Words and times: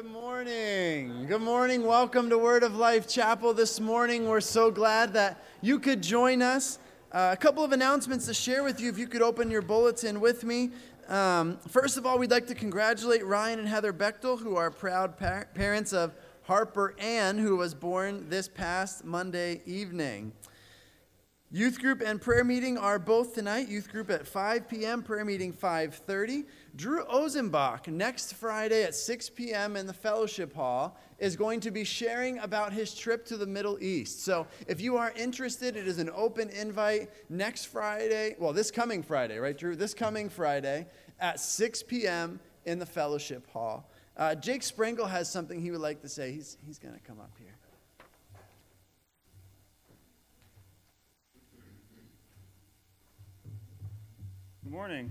Good 0.00 0.12
morning. 0.12 1.26
Good 1.26 1.42
morning. 1.42 1.84
Welcome 1.84 2.30
to 2.30 2.38
Word 2.38 2.62
of 2.62 2.74
Life 2.74 3.06
Chapel 3.06 3.52
this 3.52 3.78
morning. 3.78 4.26
We're 4.26 4.40
so 4.40 4.70
glad 4.70 5.12
that 5.12 5.44
you 5.60 5.78
could 5.78 6.02
join 6.02 6.40
us. 6.40 6.78
Uh, 7.12 7.28
a 7.34 7.36
couple 7.36 7.62
of 7.62 7.72
announcements 7.72 8.24
to 8.24 8.32
share 8.32 8.62
with 8.64 8.80
you 8.80 8.88
if 8.88 8.96
you 8.96 9.06
could 9.06 9.20
open 9.20 9.50
your 9.50 9.60
bulletin 9.60 10.18
with 10.18 10.42
me. 10.42 10.70
Um, 11.06 11.58
first 11.68 11.98
of 11.98 12.06
all, 12.06 12.18
we'd 12.18 12.30
like 12.30 12.46
to 12.46 12.54
congratulate 12.54 13.26
Ryan 13.26 13.58
and 13.58 13.68
Heather 13.68 13.92
Bechtel, 13.92 14.40
who 14.40 14.56
are 14.56 14.70
proud 14.70 15.18
par- 15.18 15.48
parents 15.52 15.92
of 15.92 16.14
Harper 16.44 16.94
Ann, 16.98 17.36
who 17.36 17.58
was 17.58 17.74
born 17.74 18.26
this 18.30 18.48
past 18.48 19.04
Monday 19.04 19.60
evening. 19.66 20.32
Youth 21.52 21.78
group 21.78 22.00
and 22.00 22.22
prayer 22.22 22.44
meeting 22.44 22.78
are 22.78 22.98
both 22.98 23.34
tonight. 23.34 23.68
Youth 23.68 23.90
group 23.90 24.08
at 24.08 24.26
5 24.26 24.66
p.m., 24.66 25.02
prayer 25.02 25.26
meeting 25.26 25.52
5:30. 25.52 26.44
Drew 26.76 27.04
Ozenbach 27.04 27.88
next 27.88 28.34
Friday 28.34 28.84
at 28.84 28.94
6 28.94 29.30
p.m. 29.30 29.76
in 29.76 29.86
the 29.86 29.92
fellowship 29.92 30.54
hall 30.54 30.96
is 31.18 31.36
going 31.36 31.60
to 31.60 31.70
be 31.70 31.84
sharing 31.84 32.38
about 32.38 32.72
his 32.72 32.94
trip 32.94 33.26
to 33.26 33.36
the 33.36 33.46
Middle 33.46 33.82
East. 33.82 34.24
So, 34.24 34.46
if 34.66 34.80
you 34.80 34.96
are 34.96 35.12
interested, 35.16 35.76
it 35.76 35.86
is 35.86 35.98
an 35.98 36.10
open 36.14 36.48
invite 36.50 37.10
next 37.28 37.66
Friday. 37.66 38.36
Well, 38.38 38.52
this 38.52 38.70
coming 38.70 39.02
Friday, 39.02 39.38
right, 39.38 39.56
Drew? 39.56 39.74
This 39.74 39.94
coming 39.94 40.28
Friday 40.28 40.86
at 41.18 41.40
6 41.40 41.82
p.m. 41.84 42.40
in 42.64 42.78
the 42.78 42.86
fellowship 42.86 43.50
hall. 43.50 43.90
Uh, 44.16 44.34
Jake 44.34 44.62
Sprengel 44.62 45.08
has 45.08 45.30
something 45.30 45.60
he 45.60 45.70
would 45.70 45.80
like 45.80 46.02
to 46.02 46.08
say. 46.08 46.32
He's, 46.32 46.56
he's 46.66 46.78
going 46.78 46.94
to 46.94 47.00
come 47.00 47.20
up 47.20 47.32
here. 47.38 47.56
Good 54.62 54.72
morning. 54.72 55.10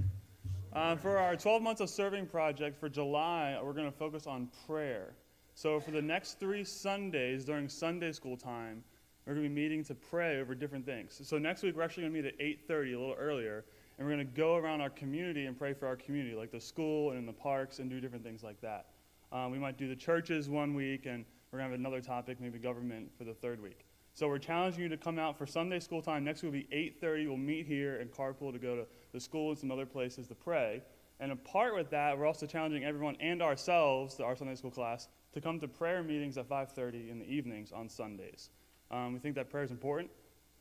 Uh, 0.71 0.95
for 0.95 1.17
our 1.17 1.35
12 1.35 1.63
months 1.63 1.81
of 1.81 1.89
serving 1.89 2.27
project 2.27 2.79
for 2.79 2.89
July, 2.89 3.59
we're 3.63 3.73
going 3.73 3.91
to 3.91 3.97
focus 3.97 4.27
on 4.27 4.47
prayer. 4.67 5.15
So 5.55 5.79
for 5.79 5.89
the 5.89 6.01
next 6.01 6.39
three 6.39 6.63
Sundays 6.63 7.43
during 7.43 7.67
Sunday 7.67 8.11
school 8.11 8.37
time, 8.37 8.83
we're 9.25 9.33
going 9.33 9.45
to 9.45 9.49
be 9.49 9.55
meeting 9.61 9.83
to 9.85 9.95
pray 9.95 10.39
over 10.39 10.53
different 10.53 10.85
things. 10.85 11.19
So 11.23 11.39
next 11.39 11.63
week 11.63 11.75
we're 11.75 11.81
actually 11.81 12.03
going 12.03 12.13
to 12.13 12.21
meet 12.21 12.27
at 12.27 12.39
8:30, 12.39 12.93
a 12.95 12.99
little 12.99 13.15
earlier, 13.17 13.65
and 13.97 14.07
we're 14.07 14.13
going 14.13 14.27
to 14.27 14.33
go 14.33 14.57
around 14.57 14.81
our 14.81 14.91
community 14.91 15.47
and 15.47 15.57
pray 15.57 15.73
for 15.73 15.87
our 15.87 15.95
community, 15.95 16.35
like 16.35 16.51
the 16.51 16.61
school 16.61 17.09
and 17.09 17.19
in 17.19 17.25
the 17.25 17.33
parks, 17.33 17.79
and 17.79 17.89
do 17.89 17.99
different 17.99 18.23
things 18.23 18.43
like 18.43 18.61
that. 18.61 18.85
Um, 19.31 19.51
we 19.51 19.57
might 19.57 19.77
do 19.77 19.87
the 19.87 19.95
churches 19.95 20.49
one 20.49 20.75
week, 20.75 21.07
and 21.07 21.25
we're 21.51 21.59
going 21.59 21.69
to 21.69 21.71
have 21.71 21.79
another 21.79 21.99
topic, 21.99 22.39
maybe 22.39 22.59
government, 22.59 23.09
for 23.17 23.23
the 23.23 23.33
third 23.33 23.59
week. 23.59 23.85
So 24.13 24.27
we're 24.27 24.37
challenging 24.37 24.83
you 24.83 24.89
to 24.89 24.97
come 24.97 25.17
out 25.17 25.35
for 25.35 25.47
Sunday 25.47 25.79
school 25.79 26.01
time. 26.01 26.23
Next 26.23 26.43
week 26.43 26.51
will 26.51 26.59
be 26.59 26.93
8:30. 27.01 27.27
We'll 27.27 27.37
meet 27.37 27.65
here 27.65 27.99
and 27.99 28.11
carpool 28.11 28.51
to 28.53 28.59
go 28.59 28.75
to 28.75 28.85
the 29.11 29.19
school 29.19 29.49
and 29.49 29.57
some 29.57 29.71
other 29.71 29.85
places 29.85 30.27
to 30.27 30.35
pray. 30.35 30.81
And 31.19 31.31
apart 31.31 31.75
with 31.75 31.89
that, 31.89 32.17
we're 32.17 32.25
also 32.25 32.45
challenging 32.45 32.85
everyone 32.85 33.17
and 33.19 33.41
ourselves, 33.41 34.19
our 34.19 34.35
Sunday 34.35 34.55
school 34.55 34.71
class, 34.71 35.09
to 35.33 35.41
come 35.41 35.59
to 35.59 35.67
prayer 35.67 36.01
meetings 36.01 36.37
at 36.37 36.47
5:30 36.47 37.09
in 37.09 37.19
the 37.19 37.25
evenings 37.25 37.71
on 37.71 37.89
Sundays. 37.89 38.49
Um, 38.89 39.13
we 39.13 39.19
think 39.19 39.35
that 39.35 39.49
prayer 39.49 39.63
is 39.63 39.71
important. 39.71 40.11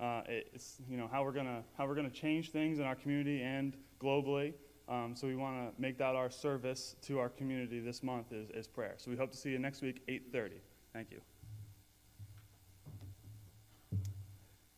Uh, 0.00 0.22
it's 0.26 0.80
you 0.88 0.96
know 0.96 1.08
how 1.08 1.24
we're 1.24 1.32
gonna 1.32 1.64
how 1.76 1.86
we're 1.86 1.94
gonna 1.94 2.10
change 2.10 2.50
things 2.50 2.78
in 2.78 2.84
our 2.84 2.96
community 2.96 3.42
and 3.42 3.76
globally. 4.00 4.54
Um, 4.88 5.14
so 5.14 5.26
we 5.26 5.36
want 5.36 5.56
to 5.56 5.80
make 5.80 5.98
that 5.98 6.14
our 6.14 6.30
service 6.30 6.96
to 7.02 7.18
our 7.18 7.28
community 7.28 7.78
this 7.78 8.02
month 8.02 8.32
is, 8.32 8.48
is 8.50 8.66
prayer. 8.66 8.94
So 8.96 9.10
we 9.10 9.18
hope 9.18 9.30
to 9.30 9.36
see 9.36 9.50
you 9.50 9.58
next 9.58 9.82
week, 9.82 10.02
8:30. 10.08 10.60
Thank 10.92 11.10
you. 11.10 11.20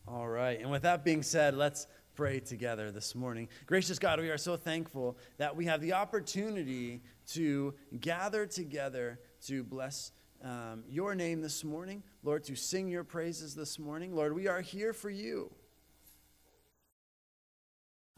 All 0.09 0.27
right. 0.27 0.61
And 0.61 0.71
with 0.71 0.83
that 0.83 1.05
being 1.05 1.23
said, 1.23 1.55
let's 1.55 1.87
pray 2.21 2.39
together 2.39 2.91
this 2.91 3.15
morning. 3.15 3.49
Gracious 3.65 3.99
God, 3.99 4.21
we 4.21 4.29
are 4.29 4.37
so 4.37 4.55
thankful 4.55 5.17
that 5.39 5.57
we 5.57 5.65
have 5.65 5.81
the 5.81 5.95
opportunity 5.95 7.01
to 7.27 7.73
gather 7.99 8.45
together 8.45 9.19
to 9.47 9.65
bless 9.65 10.13
um, 10.45 10.85
your 10.87 11.15
name 11.15 11.41
this 11.41 11.65
morning. 11.65 12.03
Lord, 12.23 12.45
to 12.45 12.55
sing 12.55 12.89
your 12.89 13.05
praises 13.05 13.55
this 13.55 13.79
morning. 13.79 14.15
Lord, 14.15 14.35
we 14.35 14.49
are 14.49 14.61
here 14.61 14.93
for 14.93 15.09
you. 15.09 15.51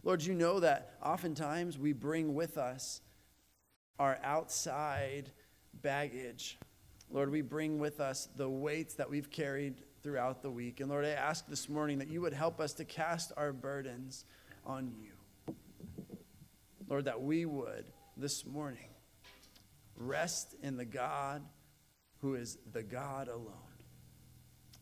Lord, 0.03 0.21
you 0.25 0.35
know 0.35 0.59
that 0.59 0.95
oftentimes 1.01 1.79
we 1.79 1.93
bring 1.93 2.35
with 2.35 2.59
us 2.59 3.03
our 4.01 4.19
outside 4.25 5.31
baggage. 5.81 6.59
Lord, 7.09 7.31
we 7.31 7.41
bring 7.41 7.79
with 7.79 8.01
us 8.01 8.29
the 8.35 8.51
weights 8.51 8.95
that 8.95 9.09
we've 9.09 9.31
carried 9.31 9.85
throughout 10.03 10.43
the 10.43 10.51
week. 10.51 10.81
And 10.81 10.91
Lord, 10.91 11.05
I 11.05 11.11
ask 11.11 11.47
this 11.47 11.69
morning 11.69 11.99
that 11.99 12.09
you 12.09 12.21
would 12.21 12.33
help 12.33 12.61
us 12.61 12.73
to 12.75 12.85
cast 12.85 13.33
our 13.37 13.53
burdens 13.53 14.25
on 14.65 14.93
you. 15.01 15.55
Lord, 16.89 17.05
that 17.07 17.23
we 17.23 17.47
would 17.47 17.87
this 18.17 18.45
morning 18.45 18.89
rest 19.97 20.55
in 20.63 20.77
the 20.77 20.85
God 20.85 21.43
who 22.21 22.35
is 22.35 22.59
the 22.73 22.83
God 22.83 23.29
alone. 23.29 23.53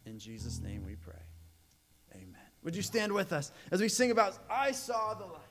In 0.06 0.18
Jesus' 0.18 0.60
name 0.60 0.84
we 0.84 0.96
pray. 0.96 1.14
Amen. 2.14 2.34
Would 2.64 2.74
you 2.74 2.82
stand 2.82 3.12
with 3.12 3.32
us 3.32 3.52
as 3.70 3.80
we 3.80 3.88
sing 3.88 4.10
about 4.10 4.38
I 4.50 4.72
Saw 4.72 5.14
the 5.14 5.26
Light? 5.26 5.49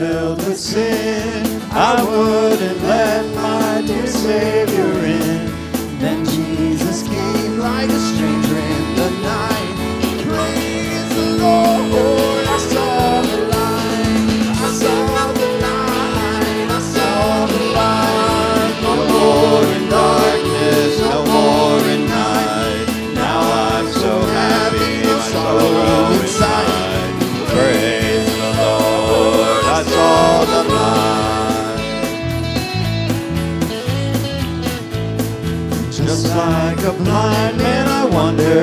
Filled 0.00 0.38
with 0.46 0.58
sin. 0.58 1.62
I 1.70 2.02
wouldn't 2.02 2.82
let 2.82 3.24
my 3.34 3.82
dear 3.86 4.06
Savior 4.06 4.65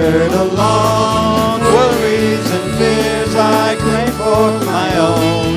wandered 0.04 0.34
along. 0.34 1.62
Worries 1.62 2.52
and 2.52 2.76
fears 2.78 3.36
I 3.36 3.76
claimed 3.80 4.14
for 4.14 4.66
my 4.66 4.90
own. 4.98 5.56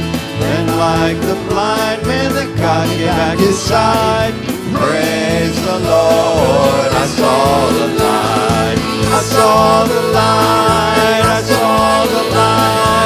And 0.55 0.69
like 0.79 1.21
the 1.21 1.35
blind 1.49 2.07
man, 2.07 2.33
that 2.35 2.57
God 2.57 2.89
gave 2.99 3.09
back 3.09 3.39
his 3.39 3.59
sight. 3.59 4.35
Praise 4.73 5.57
the 5.65 5.79
Lord, 5.79 6.91
I 7.03 7.07
saw 7.19 7.71
the 7.81 7.89
light. 8.05 8.79
I 9.19 9.23
saw 9.23 9.85
the 9.85 10.03
light, 10.13 11.25
I 11.25 11.43
saw 11.43 12.07
the 12.15 12.23
light. 12.37 13.06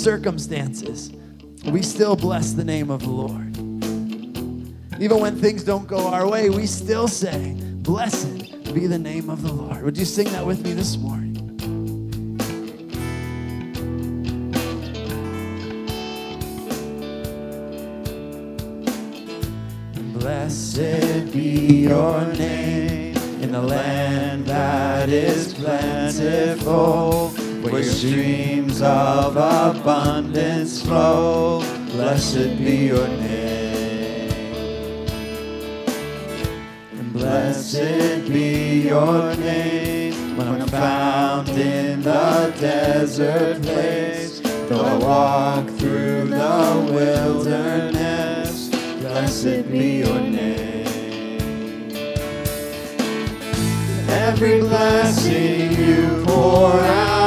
Circumstances, 0.00 1.12
we 1.66 1.82
still 1.82 2.16
bless 2.16 2.52
the 2.52 2.64
name 2.64 2.90
of 2.90 3.00
the 3.00 3.10
Lord. 3.10 3.56
Even 5.00 5.20
when 5.20 5.36
things 5.36 5.62
don't 5.62 5.86
go 5.86 6.08
our 6.08 6.28
way, 6.28 6.50
we 6.50 6.66
still 6.66 7.08
say, 7.08 7.54
Blessed 7.82 8.72
be 8.74 8.86
the 8.86 8.98
name 8.98 9.28
of 9.30 9.42
the 9.42 9.52
Lord. 9.52 9.82
Would 9.82 9.98
you 9.98 10.04
sing 10.04 10.26
that 10.32 10.46
with 10.46 10.64
me 10.64 10.72
this 10.72 10.96
morning? 10.96 11.36
Blessed 20.12 21.32
be 21.32 21.84
your 21.88 22.26
name 22.34 23.16
in 23.42 23.52
the 23.52 23.62
land 23.62 24.46
that 24.46 25.08
is 25.08 25.54
plentiful, 25.54 27.30
where 27.62 27.82
streams 27.82 28.82
of 28.82 29.36
abundance 29.36 29.69
flow. 30.82 31.60
Blessed 31.92 32.58
be 32.58 32.86
your 32.86 33.08
name. 33.08 34.30
And 36.98 37.12
blessed 37.12 38.28
be 38.28 38.88
your 38.88 39.34
name 39.36 40.36
when 40.36 40.48
I'm 40.48 40.68
found 40.68 41.48
in 41.50 42.02
the 42.02 42.54
desert 42.60 43.62
place. 43.62 44.40
Though 44.68 44.84
I 44.84 44.96
walk 44.98 45.66
through 45.78 46.28
the 46.28 46.90
wilderness, 46.92 48.68
blessed 49.00 49.70
be 49.70 49.98
your 50.04 50.20
name. 50.20 50.86
Every 54.08 54.60
blessing 54.60 55.72
you 55.72 56.24
pour 56.24 56.72
out, 56.72 57.19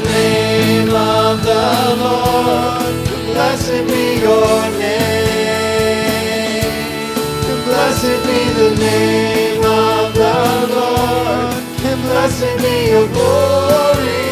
name 0.00 0.88
of 0.88 1.42
the 1.42 1.96
Lord. 2.02 2.94
Blessed 3.26 3.86
be 3.86 4.04
your 4.20 4.60
name. 4.78 5.14
Blessed 7.64 8.20
be 8.26 8.40
the 8.60 8.70
name 8.78 9.64
of 9.64 10.14
the 10.14 10.36
Lord, 10.74 11.54
and 11.88 12.00
blessed 12.02 12.56
be 12.62 12.74
your 12.90 13.08
glorious 13.08 14.23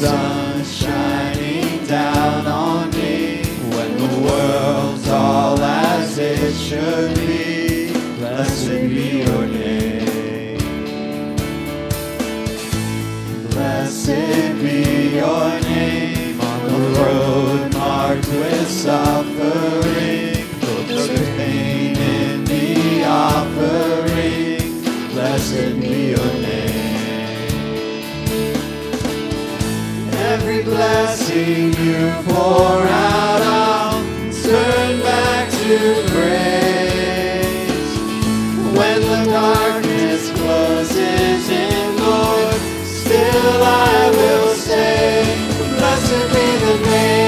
the 0.00 0.62
shining 0.64 1.86
down 1.86 2.46
on 2.46 2.90
me, 2.90 3.44
when 3.70 3.96
the 3.96 4.20
world's 4.20 5.08
all 5.08 5.58
as 5.58 6.18
it 6.18 6.54
should 6.54 7.14
be. 7.16 7.92
Blessed 8.18 8.88
be 8.88 9.22
your 9.24 9.46
name. 9.46 10.58
Blessed 13.50 14.58
be 14.60 15.16
your 15.16 15.60
name 15.60 16.40
on 16.40 16.64
the 16.64 16.78
road 17.00 17.72
marked 17.74 18.28
with 18.28 18.68
suffering. 18.68 20.34
Pain 21.36 21.96
in 21.96 22.44
the 22.44 23.04
offering. 23.04 24.82
Blessed 25.12 25.76
blessing 30.76 31.72
you 31.84 32.12
pour 32.28 32.82
out, 32.86 33.40
I'll 33.42 34.02
turn 34.42 35.00
back 35.00 35.50
to 35.50 35.78
praise. 36.12 37.90
When 38.76 39.00
the 39.00 39.22
darkness 39.30 40.30
closes 40.32 41.48
in, 41.48 41.96
Lord, 41.96 42.54
still 42.84 43.62
I 43.62 44.10
will 44.18 44.54
say, 44.54 45.24
Blessed 45.78 46.26
be 46.34 46.46
the 46.66 46.90
name 46.90 47.25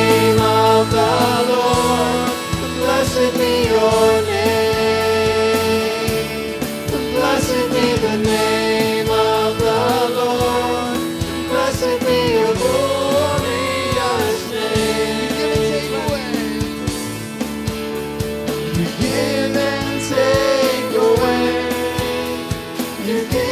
You 23.09 23.27
give 23.31 23.49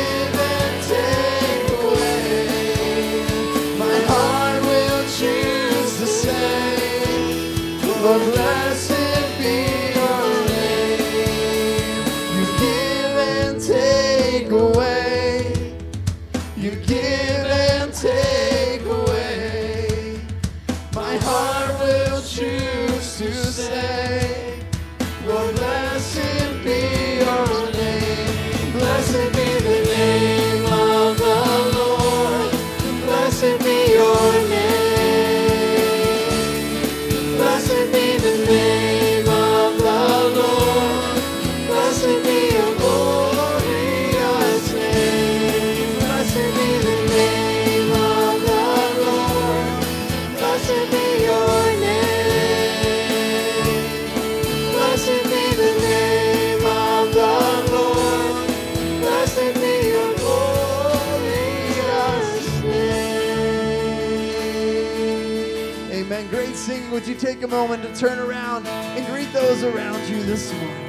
take 67.19 67.43
a 67.43 67.49
moment 67.49 67.83
to 67.83 67.95
turn 67.97 68.19
around 68.19 68.67
and 68.67 69.07
greet 69.07 69.33
those 69.33 69.63
around 69.63 70.07
you 70.09 70.23
this 70.25 70.53
morning? 70.53 70.86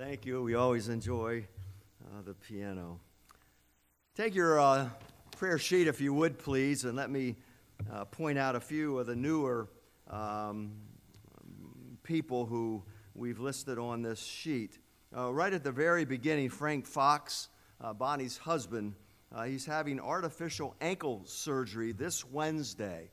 Thank 0.00 0.24
you. 0.24 0.42
We 0.42 0.54
always 0.54 0.88
enjoy 0.88 1.46
uh, 2.06 2.22
the 2.24 2.32
piano. 2.32 3.00
Take 4.16 4.34
your 4.34 4.58
uh, 4.58 4.88
prayer 5.36 5.58
sheet, 5.58 5.88
if 5.88 6.00
you 6.00 6.14
would, 6.14 6.38
please, 6.38 6.86
and 6.86 6.96
let 6.96 7.10
me 7.10 7.36
uh, 7.92 8.06
point 8.06 8.38
out 8.38 8.56
a 8.56 8.60
few 8.60 8.98
of 8.98 9.06
the 9.06 9.14
newer 9.14 9.68
um, 10.08 10.72
people 12.02 12.46
who 12.46 12.82
we've 13.14 13.40
listed 13.40 13.78
on 13.78 14.00
this 14.00 14.22
sheet. 14.22 14.78
Uh, 15.14 15.30
right 15.34 15.52
at 15.52 15.62
the 15.62 15.70
very 15.70 16.06
beginning, 16.06 16.48
Frank 16.48 16.86
Fox, 16.86 17.50
uh, 17.82 17.92
Bonnie's 17.92 18.38
husband, 18.38 18.94
uh, 19.34 19.42
he's 19.42 19.66
having 19.66 20.00
artificial 20.00 20.74
ankle 20.80 21.20
surgery 21.26 21.92
this 21.92 22.24
Wednesday. 22.24 23.10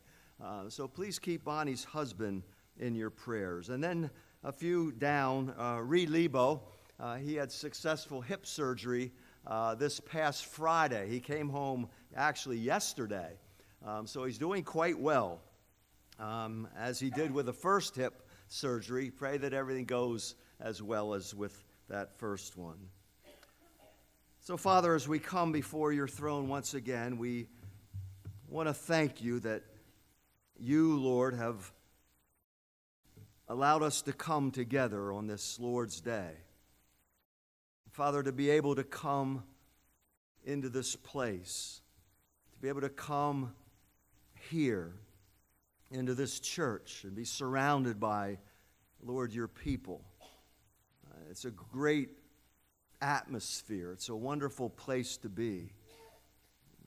so 0.69 0.87
please 0.87 1.19
keep 1.19 1.43
Bonnie's 1.43 1.83
husband 1.83 2.43
in 2.79 2.95
your 2.95 3.09
prayers. 3.09 3.67
And 3.67 3.83
then 3.83 4.09
a 4.41 4.53
few 4.53 4.93
down, 4.93 5.53
Reed 5.85 6.09
Lebo, 6.09 6.61
uh, 6.99 7.15
he 7.17 7.35
had 7.35 7.51
successful 7.51 8.21
hip 8.21 8.45
surgery 8.45 9.11
uh, 9.45 9.75
this 9.75 9.99
past 9.99 10.45
Friday. 10.45 11.07
He 11.09 11.19
came 11.19 11.49
home 11.49 11.89
actually 12.15 12.57
yesterday. 12.57 13.33
Um, 13.85 14.07
so 14.07 14.23
he's 14.23 14.37
doing 14.37 14.63
quite 14.63 14.99
well, 14.99 15.39
um, 16.19 16.67
as 16.77 16.99
he 16.99 17.09
did 17.09 17.31
with 17.31 17.45
the 17.45 17.53
first 17.53 17.95
hip 17.95 18.27
surgery. 18.47 19.11
Pray 19.11 19.37
that 19.37 19.53
everything 19.53 19.85
goes 19.85 20.35
as 20.59 20.81
well 20.81 21.13
as 21.13 21.35
with 21.35 21.63
that 21.89 22.17
first 22.17 22.57
one. 22.57 22.77
So, 24.41 24.57
Father, 24.57 24.95
as 24.95 25.07
we 25.07 25.19
come 25.19 25.51
before 25.51 25.91
your 25.91 26.07
throne 26.07 26.47
once 26.47 26.73
again, 26.73 27.17
we 27.17 27.47
want 28.47 28.69
to 28.69 28.73
thank 28.73 29.21
you 29.21 29.39
that 29.41 29.61
you, 30.57 30.97
Lord, 30.97 31.35
have 31.35 31.71
allowed 33.47 33.83
us 33.83 34.01
to 34.03 34.13
come 34.13 34.51
together 34.51 35.11
on 35.11 35.27
this 35.27 35.59
Lord's 35.59 36.01
Day. 36.01 36.31
Father, 37.97 38.21
to 38.21 38.31
be 38.31 38.51
able 38.51 38.75
to 38.75 38.83
come 38.83 39.41
into 40.45 40.69
this 40.69 40.95
place, 40.95 41.81
to 42.53 42.59
be 42.59 42.67
able 42.67 42.81
to 42.81 42.89
come 42.89 43.55
here 44.51 44.93
into 45.89 46.13
this 46.13 46.39
church 46.39 47.05
and 47.05 47.15
be 47.15 47.23
surrounded 47.23 47.99
by, 47.99 48.37
Lord, 49.01 49.33
your 49.33 49.47
people. 49.47 50.03
Uh, 51.09 51.15
it's 51.31 51.45
a 51.45 51.49
great 51.49 52.09
atmosphere, 53.01 53.93
it's 53.93 54.09
a 54.09 54.15
wonderful 54.15 54.69
place 54.69 55.17
to 55.17 55.27
be. 55.27 55.71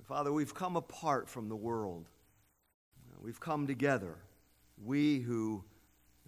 Father, 0.04 0.32
we've 0.32 0.54
come 0.54 0.76
apart 0.76 1.28
from 1.28 1.48
the 1.48 1.56
world. 1.56 2.08
We've 3.20 3.40
come 3.40 3.66
together. 3.66 4.14
We 4.80 5.18
who 5.18 5.64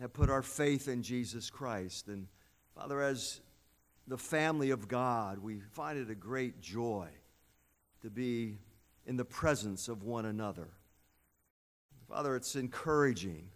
have 0.01 0.13
put 0.13 0.29
our 0.29 0.43
faith 0.43 0.89
in 0.89 1.05
Jesus 1.05 1.51
Christ. 1.51 2.09
And 2.09 2.27
Father, 2.75 3.01
as 3.01 3.43
the 4.07 4.19
family 4.19 4.71
of 4.71 4.89
God, 4.89 5.39
we 5.39 5.61
find 5.73 5.99
it 5.99 6.11
a 6.11 6.15
great 6.15 6.61
joy 6.61 7.09
to 8.01 8.11
be 8.11 8.59
in 9.07 9.17
the 9.17 9.25
presence 9.25 9.89
of 9.89 10.03
one 10.03 10.27
another. 10.27 10.69
Father, 12.09 12.37
it's 12.37 12.57
encouraging 12.57 13.49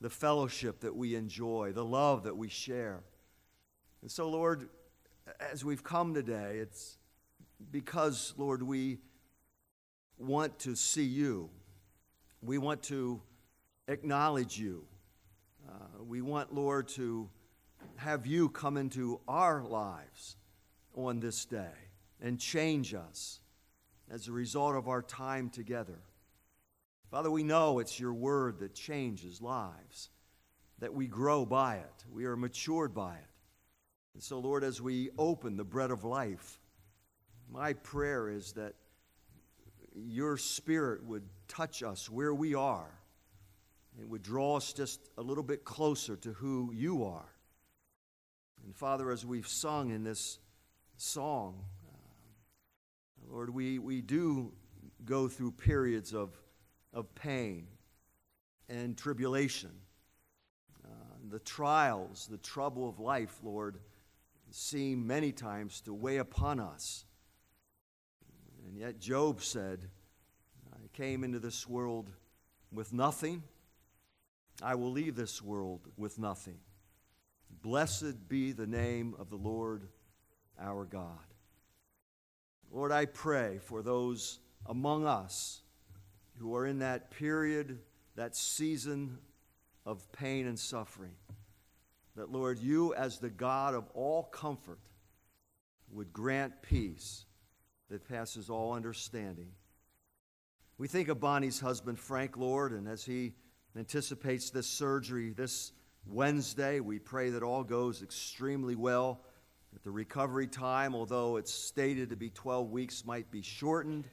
the 0.00 0.10
fellowship 0.10 0.80
that 0.80 0.94
we 0.94 1.14
enjoy, 1.14 1.72
the 1.72 1.84
love 1.84 2.22
that 2.24 2.36
we 2.36 2.48
share. 2.48 3.02
And 4.00 4.10
so, 4.10 4.30
Lord, 4.30 4.68
as 5.38 5.64
we've 5.64 5.84
come 5.84 6.14
today, 6.14 6.58
it's 6.58 6.96
because, 7.70 8.32
Lord, 8.36 8.62
we 8.62 8.98
want 10.18 10.58
to 10.60 10.74
see 10.74 11.04
you. 11.04 11.50
We 12.42 12.58
want 12.58 12.82
to 12.84 13.20
acknowledge 13.88 14.58
you. 14.58 14.84
Uh, 15.68 16.02
we 16.02 16.22
want, 16.22 16.54
Lord, 16.54 16.88
to 16.88 17.28
have 18.00 18.26
you 18.26 18.48
come 18.48 18.76
into 18.76 19.20
our 19.28 19.62
lives 19.62 20.36
on 20.94 21.20
this 21.20 21.44
day 21.44 21.72
and 22.20 22.38
change 22.38 22.94
us 22.94 23.40
as 24.10 24.26
a 24.26 24.32
result 24.32 24.74
of 24.74 24.88
our 24.88 25.02
time 25.02 25.48
together. 25.48 26.00
Father, 27.10 27.30
we 27.30 27.42
know 27.42 27.78
it's 27.78 27.98
your 27.98 28.12
word 28.12 28.58
that 28.60 28.74
changes 28.74 29.40
lives, 29.40 30.10
that 30.78 30.94
we 30.94 31.06
grow 31.06 31.44
by 31.44 31.76
it, 31.76 32.04
we 32.12 32.24
are 32.24 32.36
matured 32.36 32.94
by 32.94 33.14
it. 33.14 33.30
And 34.14 34.22
so, 34.22 34.38
Lord, 34.38 34.64
as 34.64 34.80
we 34.80 35.10
open 35.18 35.56
the 35.56 35.64
bread 35.64 35.90
of 35.90 36.04
life, 36.04 36.58
my 37.50 37.72
prayer 37.72 38.28
is 38.28 38.52
that 38.52 38.74
your 39.94 40.36
spirit 40.36 41.04
would 41.04 41.24
touch 41.48 41.82
us 41.82 42.08
where 42.10 42.34
we 42.34 42.54
are 42.54 42.90
it 43.98 44.08
would 44.08 44.22
draw 44.22 44.56
us 44.56 44.72
just 44.72 45.00
a 45.18 45.22
little 45.22 45.42
bit 45.42 45.64
closer 45.64 46.16
to 46.16 46.32
who 46.32 46.70
you 46.72 47.04
are. 47.04 47.28
And 48.64 48.74
Father, 48.74 49.10
as 49.10 49.24
we've 49.24 49.48
sung 49.48 49.90
in 49.90 50.04
this 50.04 50.38
song, 50.96 51.64
uh, 51.88 53.32
Lord, 53.32 53.50
we, 53.50 53.78
we 53.78 54.00
do 54.00 54.52
go 55.04 55.28
through 55.28 55.52
periods 55.52 56.14
of, 56.14 56.36
of 56.92 57.14
pain 57.14 57.66
and 58.68 58.96
tribulation. 58.96 59.70
Uh, 60.84 60.88
the 61.30 61.38
trials, 61.38 62.28
the 62.30 62.38
trouble 62.38 62.88
of 62.88 62.98
life, 63.00 63.38
Lord, 63.42 63.78
seem 64.50 65.06
many 65.06 65.32
times 65.32 65.80
to 65.82 65.94
weigh 65.94 66.18
upon 66.18 66.60
us. 66.60 67.04
And 68.66 68.76
yet, 68.76 69.00
Job 69.00 69.42
said, 69.42 69.86
I 70.72 70.88
came 70.92 71.24
into 71.24 71.38
this 71.38 71.68
world 71.68 72.10
with 72.72 72.92
nothing 72.92 73.42
I 74.62 74.74
will 74.74 74.90
leave 74.90 75.16
this 75.16 75.42
world 75.42 75.88
with 75.96 76.18
nothing. 76.18 76.58
Blessed 77.62 78.28
be 78.28 78.52
the 78.52 78.66
name 78.66 79.14
of 79.18 79.28
the 79.28 79.36
Lord 79.36 79.88
our 80.58 80.84
God. 80.84 81.18
Lord, 82.72 82.92
I 82.92 83.04
pray 83.04 83.58
for 83.58 83.82
those 83.82 84.38
among 84.66 85.04
us 85.04 85.60
who 86.38 86.54
are 86.54 86.66
in 86.66 86.78
that 86.78 87.10
period, 87.10 87.80
that 88.16 88.34
season 88.34 89.18
of 89.84 90.10
pain 90.12 90.46
and 90.46 90.58
suffering, 90.58 91.12
that, 92.16 92.30
Lord, 92.30 92.58
you, 92.58 92.94
as 92.94 93.18
the 93.18 93.28
God 93.28 93.74
of 93.74 93.88
all 93.94 94.22
comfort, 94.22 94.80
would 95.90 96.12
grant 96.12 96.62
peace 96.62 97.24
that 97.90 98.08
passes 98.08 98.48
all 98.48 98.72
understanding. 98.72 99.50
We 100.78 100.88
think 100.88 101.08
of 101.08 101.20
Bonnie's 101.20 101.60
husband, 101.60 101.98
Frank, 101.98 102.36
Lord, 102.36 102.72
and 102.72 102.88
as 102.88 103.04
he 103.04 103.34
anticipates 103.76 104.50
this 104.50 104.66
surgery 104.66 105.30
this 105.30 105.72
Wednesday. 106.06 106.80
We 106.80 106.98
pray 106.98 107.30
that 107.30 107.42
all 107.42 107.64
goes 107.64 108.02
extremely 108.02 108.76
well. 108.76 109.20
That 109.72 109.84
the 109.84 109.90
recovery 109.90 110.46
time, 110.46 110.94
although 110.94 111.36
it's 111.36 111.52
stated 111.52 112.10
to 112.10 112.16
be 112.16 112.30
12 112.30 112.70
weeks, 112.70 113.04
might 113.04 113.30
be 113.30 113.42
shortened, 113.42 114.08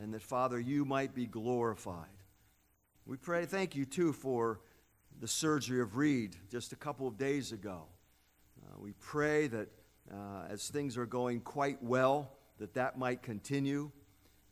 and 0.00 0.14
that, 0.14 0.22
Father, 0.22 0.58
you 0.58 0.84
might 0.84 1.14
be 1.14 1.26
glorified. 1.26 2.08
We 3.04 3.16
pray, 3.16 3.44
thank 3.44 3.74
you 3.74 3.84
too, 3.84 4.12
for 4.12 4.60
the 5.20 5.28
surgery 5.28 5.80
of 5.80 5.96
Reed 5.96 6.36
just 6.50 6.72
a 6.72 6.76
couple 6.76 7.06
of 7.06 7.18
days 7.18 7.52
ago. 7.52 7.84
Uh, 8.62 8.78
we 8.78 8.92
pray 9.00 9.48
that 9.48 9.68
uh, 10.10 10.44
as 10.48 10.68
things 10.68 10.96
are 10.96 11.06
going 11.06 11.40
quite 11.40 11.82
well, 11.82 12.32
that 12.58 12.74
that 12.74 12.98
might 12.98 13.22
continue. 13.22 13.90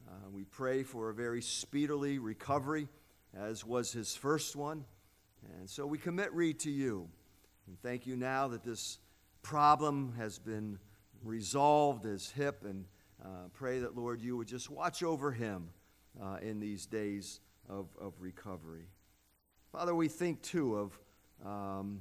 Uh, 0.07 0.29
we 0.33 0.45
pray 0.45 0.83
for 0.83 1.11
a 1.11 1.15
very 1.15 1.41
speedily 1.43 2.19
recovery 2.19 2.89
as 3.35 3.65
was 3.65 3.93
his 3.93 4.17
first 4.17 4.57
one. 4.57 4.85
And 5.59 5.69
so 5.69 5.87
we 5.87 5.99
commit 5.99 6.33
Reed 6.33 6.59
to 6.61 6.71
you. 6.71 7.09
And 7.67 7.81
thank 7.81 8.07
you 8.07 8.17
now 8.17 8.49
that 8.49 8.65
this 8.65 8.99
problem 9.43 10.15
has 10.19 10.39
been 10.39 10.79
resolved 11.23 12.07
as 12.07 12.31
hip, 12.31 12.65
and 12.65 12.85
uh, 13.25 13.49
pray 13.53 13.79
that, 13.81 13.97
Lord, 13.97 14.21
you 14.21 14.37
would 14.37 14.49
just 14.49 14.71
watch 14.71 15.03
over 15.03 15.33
him 15.33 15.69
uh, 16.21 16.39
in 16.43 16.61
these 16.61 16.87
days 16.87 17.41
of, 17.69 17.89
of 18.01 18.15
recovery. 18.19 18.87
Father, 19.71 19.95
we 19.95 20.09
think 20.09 20.43
too 20.43 20.77
of 20.77 20.99
um, 21.47 22.01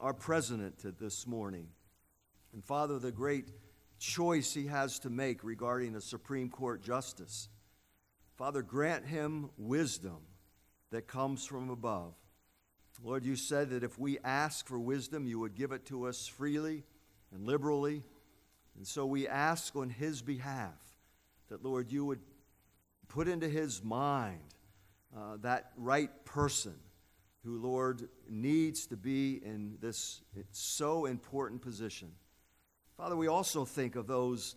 our 0.00 0.14
president 0.14 0.84
this 0.98 1.26
morning. 1.26 1.68
And 2.52 2.64
Father, 2.64 2.98
the 2.98 3.12
great 3.12 3.48
choice 3.98 4.54
he 4.54 4.66
has 4.66 4.98
to 5.00 5.10
make 5.10 5.44
regarding 5.44 5.96
a 5.96 6.00
Supreme 6.00 6.48
Court 6.48 6.82
justice. 6.82 7.48
Father, 8.36 8.62
grant 8.62 9.04
him 9.06 9.50
wisdom 9.56 10.18
that 10.90 11.06
comes 11.06 11.44
from 11.44 11.70
above. 11.70 12.14
Lord, 13.02 13.24
you 13.24 13.36
said 13.36 13.70
that 13.70 13.82
if 13.82 13.98
we 13.98 14.18
ask 14.24 14.66
for 14.66 14.78
wisdom, 14.78 15.26
you 15.26 15.38
would 15.40 15.54
give 15.54 15.72
it 15.72 15.84
to 15.86 16.06
us 16.06 16.26
freely 16.26 16.84
and 17.32 17.44
liberally. 17.44 18.02
And 18.76 18.86
so 18.86 19.04
we 19.06 19.28
ask 19.28 19.74
on 19.76 19.90
his 19.90 20.22
behalf 20.22 20.78
that, 21.48 21.64
Lord, 21.64 21.92
you 21.92 22.04
would 22.04 22.20
put 23.08 23.28
into 23.28 23.48
his 23.48 23.82
mind 23.82 24.40
uh, 25.16 25.36
that 25.42 25.70
right 25.76 26.10
person 26.24 26.74
who, 27.44 27.58
Lord, 27.58 28.08
needs 28.28 28.86
to 28.86 28.96
be 28.96 29.40
in 29.44 29.76
this 29.80 30.22
so 30.50 31.04
important 31.04 31.60
position. 31.62 32.10
Father, 32.96 33.16
we 33.16 33.26
also 33.26 33.64
think 33.64 33.96
of 33.96 34.06
those 34.06 34.56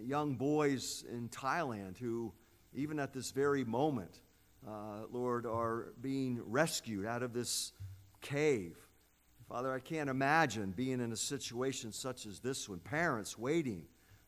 young 0.00 0.34
boys 0.34 1.04
in 1.10 1.28
Thailand 1.28 1.98
who, 1.98 2.32
even 2.74 2.98
at 2.98 3.12
this 3.12 3.30
very 3.32 3.64
moment, 3.64 4.20
uh, 4.66 5.06
Lord, 5.10 5.46
are 5.46 5.92
being 6.00 6.40
rescued 6.44 7.06
out 7.06 7.22
of 7.22 7.32
this 7.32 7.72
cave. 8.20 8.76
Father, 9.48 9.72
I 9.72 9.78
can't 9.78 10.10
imagine 10.10 10.72
being 10.72 11.00
in 11.00 11.12
a 11.12 11.16
situation 11.16 11.92
such 11.92 12.26
as 12.26 12.40
this 12.40 12.68
one. 12.68 12.80
Parents 12.80 13.38
waiting 13.38 13.84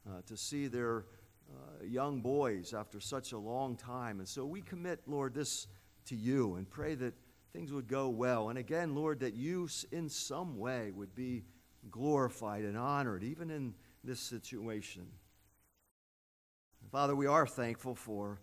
uh, 0.09 0.21
to 0.27 0.37
see 0.37 0.69
their 0.69 1.07
uh, 1.51 1.85
young 1.85 2.21
boys 2.21 2.73
after 2.73 3.01
such 3.01 3.33
a 3.33 3.39
long 3.39 3.77
time. 3.77 4.21
And 4.21 4.29
so 4.29 4.47
we 4.47 4.61
commit, 4.61 5.01
Lord, 5.07 5.35
this 5.35 5.67
to 6.07 6.15
you 6.15 6.55
and 6.55 6.71
pray 6.71 6.95
that 6.95 7.15
things 7.53 7.73
would 7.73 7.89
go 7.89 8.09
well. 8.09 8.51
And 8.51 8.59
again, 8.59 8.95
Lord, 8.95 9.21
that 9.21 9.35
you 9.35 9.69
in 9.91 10.09
some 10.09 10.57
way 10.57 10.93
would 10.93 11.15
be 11.15 11.43
glorified 11.91 12.65
and 12.65 12.77
honored, 12.77 13.25
even 13.25 13.51
in 13.51 13.75
this 14.05 14.21
situation. 14.21 15.07
Father, 16.93 17.17
we 17.17 17.27
are 17.27 17.47
thankful 17.47 17.95
for 17.95 18.41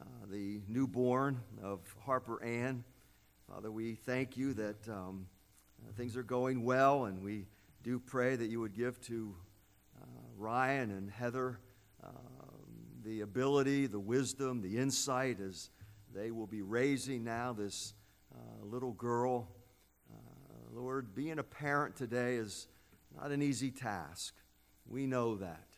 uh, 0.00 0.04
the 0.30 0.60
newborn 0.68 1.40
of 1.62 1.80
Harper 2.04 2.42
Ann. 2.42 2.84
Father, 3.48 3.70
we 3.70 3.94
thank 3.94 4.36
you 4.36 4.54
that 4.54 4.88
um, 4.88 5.26
uh, 5.82 5.92
things 5.96 6.16
are 6.16 6.22
going 6.22 6.62
well, 6.62 7.06
and 7.06 7.22
we 7.22 7.46
do 7.82 7.98
pray 7.98 8.36
that 8.36 8.46
you 8.46 8.60
would 8.60 8.74
give 8.74 9.00
to 9.02 9.34
uh, 10.00 10.04
Ryan 10.36 10.90
and 10.90 11.10
Heather 11.10 11.58
um, 12.04 12.12
the 13.04 13.22
ability, 13.22 13.86
the 13.86 13.98
wisdom, 13.98 14.60
the 14.60 14.76
insight 14.76 15.40
as 15.40 15.70
they 16.14 16.30
will 16.30 16.46
be 16.46 16.62
raising 16.62 17.24
now 17.24 17.52
this 17.52 17.94
uh, 18.34 18.64
little 18.64 18.92
girl. 18.92 19.48
Uh, 20.12 20.16
Lord, 20.72 21.14
being 21.14 21.38
a 21.38 21.44
parent 21.44 21.96
today 21.96 22.36
is 22.36 22.68
not 23.16 23.30
an 23.30 23.42
easy 23.42 23.70
task. 23.70 24.34
We 24.86 25.06
know 25.06 25.36
that. 25.36 25.68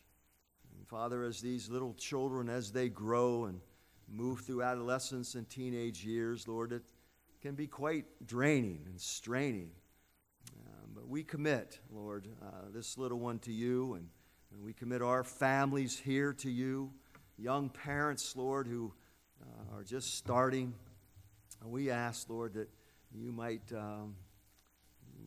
And 0.77 0.87
Father, 0.87 1.23
as 1.23 1.41
these 1.41 1.69
little 1.69 1.93
children, 1.93 2.49
as 2.49 2.71
they 2.71 2.89
grow 2.89 3.45
and 3.45 3.61
move 4.13 4.41
through 4.41 4.61
adolescence 4.61 5.35
and 5.35 5.49
teenage 5.49 6.03
years, 6.03 6.47
Lord, 6.47 6.73
it 6.73 6.83
can 7.41 7.55
be 7.55 7.67
quite 7.67 8.05
draining 8.25 8.83
and 8.85 8.99
straining. 8.99 9.71
Um, 10.59 10.91
but 10.93 11.07
we 11.07 11.23
commit, 11.23 11.79
Lord, 11.89 12.27
uh, 12.41 12.69
this 12.73 12.97
little 12.97 13.19
one 13.19 13.39
to 13.39 13.51
you, 13.51 13.93
and, 13.93 14.07
and, 14.51 14.63
we 14.63 14.73
commit 14.73 15.01
our 15.01 15.23
families 15.23 15.97
here 15.97 16.33
to 16.33 16.49
you, 16.49 16.91
young 17.37 17.69
parents, 17.69 18.35
Lord, 18.35 18.67
who 18.67 18.93
uh, 19.41 19.77
are 19.77 19.83
just 19.83 20.15
starting. 20.15 20.73
We 21.63 21.89
ask, 21.89 22.29
Lord, 22.29 22.53
that 22.55 22.69
you 23.13 23.31
might 23.31 23.71
um, 23.73 24.15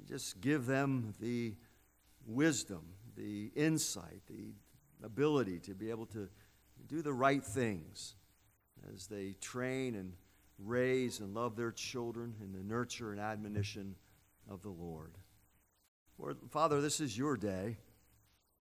just 0.06 0.40
give 0.40 0.66
them 0.66 1.14
the 1.20 1.54
wisdom, 2.26 2.82
the 3.16 3.50
insight, 3.54 4.22
the 4.28 4.52
ability 5.04 5.58
to 5.60 5.74
be 5.74 5.90
able 5.90 6.06
to 6.06 6.28
do 6.88 7.02
the 7.02 7.12
right 7.12 7.44
things 7.44 8.14
as 8.92 9.06
they 9.06 9.34
train 9.40 9.94
and 9.94 10.12
raise 10.58 11.20
and 11.20 11.34
love 11.34 11.56
their 11.56 11.72
children 11.72 12.34
in 12.40 12.52
the 12.52 12.62
nurture 12.62 13.12
and 13.12 13.20
admonition 13.20 13.94
of 14.50 14.62
the 14.62 14.70
Lord. 14.70 15.14
Lord, 16.18 16.38
Father, 16.50 16.80
this 16.80 17.00
is 17.00 17.16
your 17.16 17.36
day. 17.36 17.78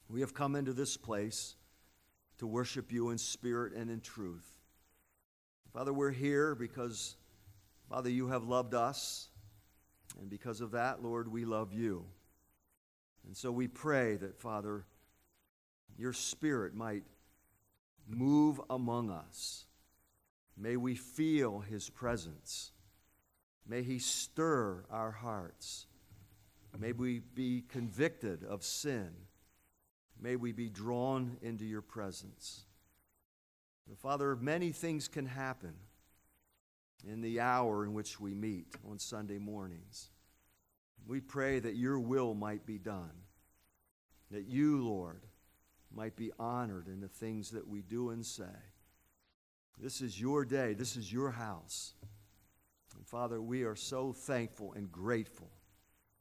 We 0.09 0.21
have 0.21 0.35
come 0.35 0.55
into 0.55 0.73
this 0.73 0.97
place 0.97 1.57
to 2.39 2.47
worship 2.47 2.93
you 2.93 3.11
in 3.11 3.19
spirit 3.19 3.73
and 3.75 3.91
in 3.91 4.01
truth. 4.01 4.47
Father, 5.73 5.93
we're 5.93 6.13
here 6.13 6.55
because, 6.55 7.17
Father, 7.91 8.09
you 8.09 8.29
have 8.29 8.45
loved 8.45 8.75
us. 8.75 9.29
And 10.19 10.31
because 10.31 10.61
of 10.61 10.71
that, 10.71 11.03
Lord, 11.03 11.31
we 11.31 11.45
love 11.45 11.73
you. 11.73 12.07
And 13.27 13.37
so 13.37 13.51
we 13.51 13.69
pray 13.69 14.17
that, 14.17 14.41
Father, 14.41 14.87
your 15.99 16.13
spirit 16.13 16.75
might 16.75 17.03
move 18.09 18.61
among 18.71 19.11
us. 19.11 19.67
May 20.57 20.77
we 20.77 20.95
feel 20.95 21.61
his 21.61 21.91
presence. 21.91 22.73
May 23.67 23.83
he 23.83 23.99
stir 23.99 24.85
our 24.91 25.11
hearts. 25.11 25.87
May 26.79 26.93
we 26.93 27.21
be 27.21 27.65
convicted 27.69 28.45
of 28.45 28.63
sin. 28.63 29.11
May 30.21 30.37
we 30.37 30.53
be 30.53 30.69
drawn 30.69 31.37
into 31.43 31.65
your 31.65 31.83
presence. 31.83 32.65
Father, 33.99 34.37
many 34.37 34.73
things 34.73 35.09
can 35.09 35.27
happen 35.27 35.75
in 37.07 37.21
the 37.21 37.41
hour 37.41 37.85
in 37.85 37.93
which 37.93 38.19
we 38.19 38.35
meet 38.35 38.67
on 38.89 38.99
Sunday 38.99 39.39
mornings. 39.39 40.11
We 41.07 41.21
pray 41.21 41.61
that 41.61 41.77
your 41.77 42.01
will 42.01 42.35
might 42.35 42.67
be 42.67 42.79
done, 42.79 43.13
that 44.31 44.47
you, 44.47 44.83
Lord, 44.83 45.23
might 45.95 46.17
be 46.17 46.33
honored 46.39 46.89
in 46.89 47.01
the 47.01 47.09
things 47.09 47.51
that 47.51 47.69
we 47.69 47.81
do 47.81 48.11
and 48.11 48.27
say. 48.27 48.45
This 49.79 50.01
is 50.01 50.21
your 50.21 50.45
day, 50.45 50.75
this 50.75 50.97
is 50.97 51.13
your 51.13 51.31
house. 51.31 51.95
And 52.97 53.07
Father, 53.07 53.41
we 53.41 53.65
are 53.65 53.77
so 53.77 54.13
thankful 54.13 54.73
and 54.75 54.91
grateful 54.91 55.51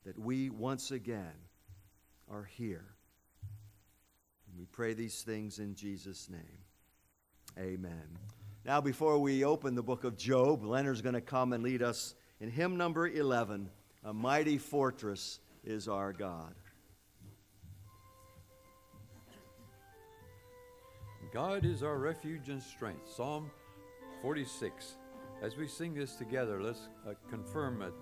that 0.06 0.20
we 0.20 0.50
once 0.50 0.92
again 0.92 1.34
are 2.30 2.44
here. 2.44 2.96
And 4.48 4.60
we 4.60 4.66
pray 4.66 4.94
these 4.94 5.22
things 5.22 5.60
in 5.60 5.76
Jesus' 5.76 6.30
name. 6.30 6.60
Amen. 7.58 8.18
Now, 8.66 8.82
before 8.82 9.20
we 9.20 9.46
open 9.46 9.76
the 9.76 9.84
book 9.84 10.04
of 10.04 10.18
Job, 10.18 10.64
Leonard's 10.64 11.02
going 11.02 11.16
to 11.16 11.22
come 11.22 11.54
and 11.54 11.64
lead 11.64 11.82
us 11.82 12.16
in 12.40 12.50
hymn 12.50 12.78
number 12.78 13.08
11 13.08 13.70
A 14.04 14.14
Mighty 14.14 14.58
Fortress 14.58 15.40
is 15.64 15.88
Our 15.88 16.12
God. 16.12 16.54
God 21.36 21.66
is 21.66 21.84
our 21.84 21.98
refuge 21.98 22.48
and 22.48 22.64
strength. 22.64 23.12
Psalm 23.14 23.52
46. 24.22 24.96
As 25.42 25.58
we 25.58 25.68
sing 25.68 25.94
this 25.94 26.16
together, 26.16 26.64
let's 26.64 26.88
uh, 27.06 27.12
confirm 27.30 27.82
it, 27.82 27.94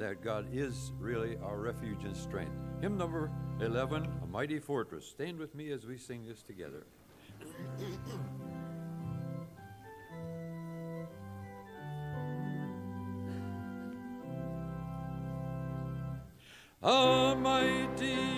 that 0.00 0.20
God 0.20 0.48
is 0.52 0.90
really 0.98 1.36
our 1.44 1.60
refuge 1.60 2.02
and 2.02 2.16
strength. 2.16 2.56
Hymn 2.80 2.98
number 2.98 3.30
11, 3.60 4.08
A 4.24 4.26
Mighty 4.26 4.58
Fortress. 4.58 5.06
Stand 5.06 5.38
with 5.38 5.54
me 5.54 5.70
as 5.70 5.86
we 5.86 5.96
sing 5.96 6.26
this 6.26 6.42
together. 6.42 6.84
A 16.82 17.36
mighty 17.36 18.31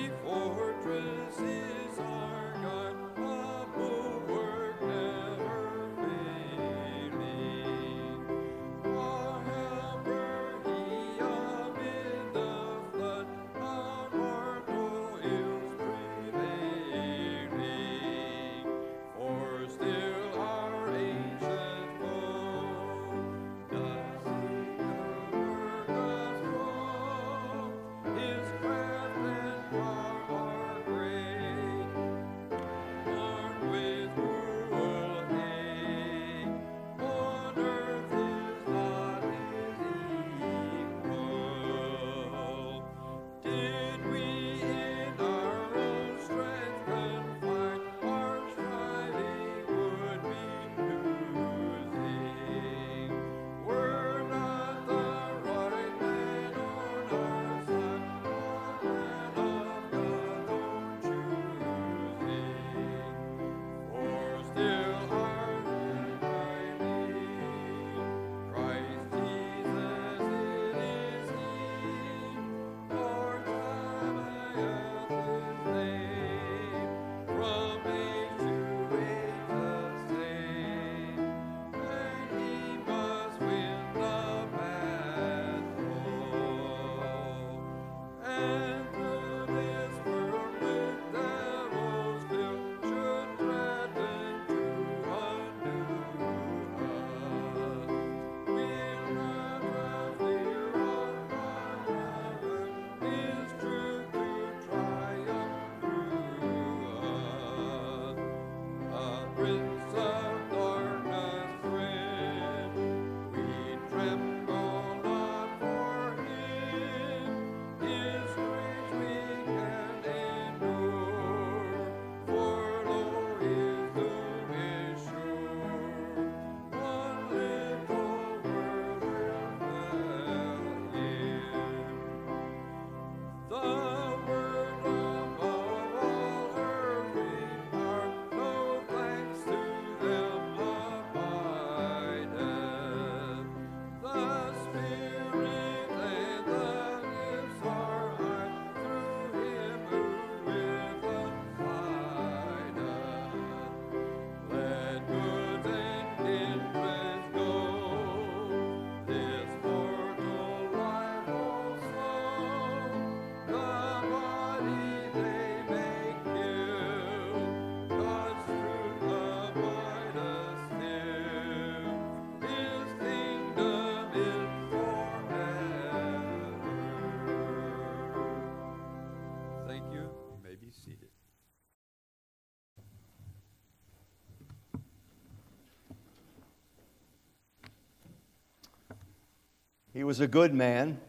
He 189.94 190.02
was 190.02 190.18
a 190.18 190.26
good 190.26 190.52
man. 190.52 191.00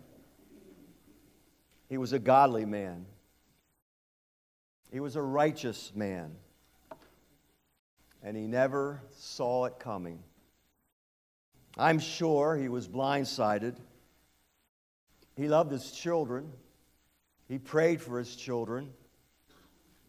He 1.89 1.97
was 1.97 2.13
a 2.13 2.19
godly 2.19 2.65
man. 2.65 3.07
He 4.91 4.99
was 4.99 5.15
a 5.15 5.21
righteous 5.21 5.91
man. 5.95 6.35
And 8.23 8.37
he 8.37 8.45
never 8.45 9.01
saw 9.17 9.65
it 9.65 9.79
coming. 9.79 10.19
I'm 11.77 11.97
sure 11.97 12.55
he 12.55 12.69
was 12.69 12.87
blindsided. 12.87 13.75
He 15.35 15.47
loved 15.47 15.71
his 15.71 15.91
children. 15.91 16.51
He 17.47 17.57
prayed 17.57 18.01
for 18.01 18.19
his 18.19 18.35
children. 18.35 18.93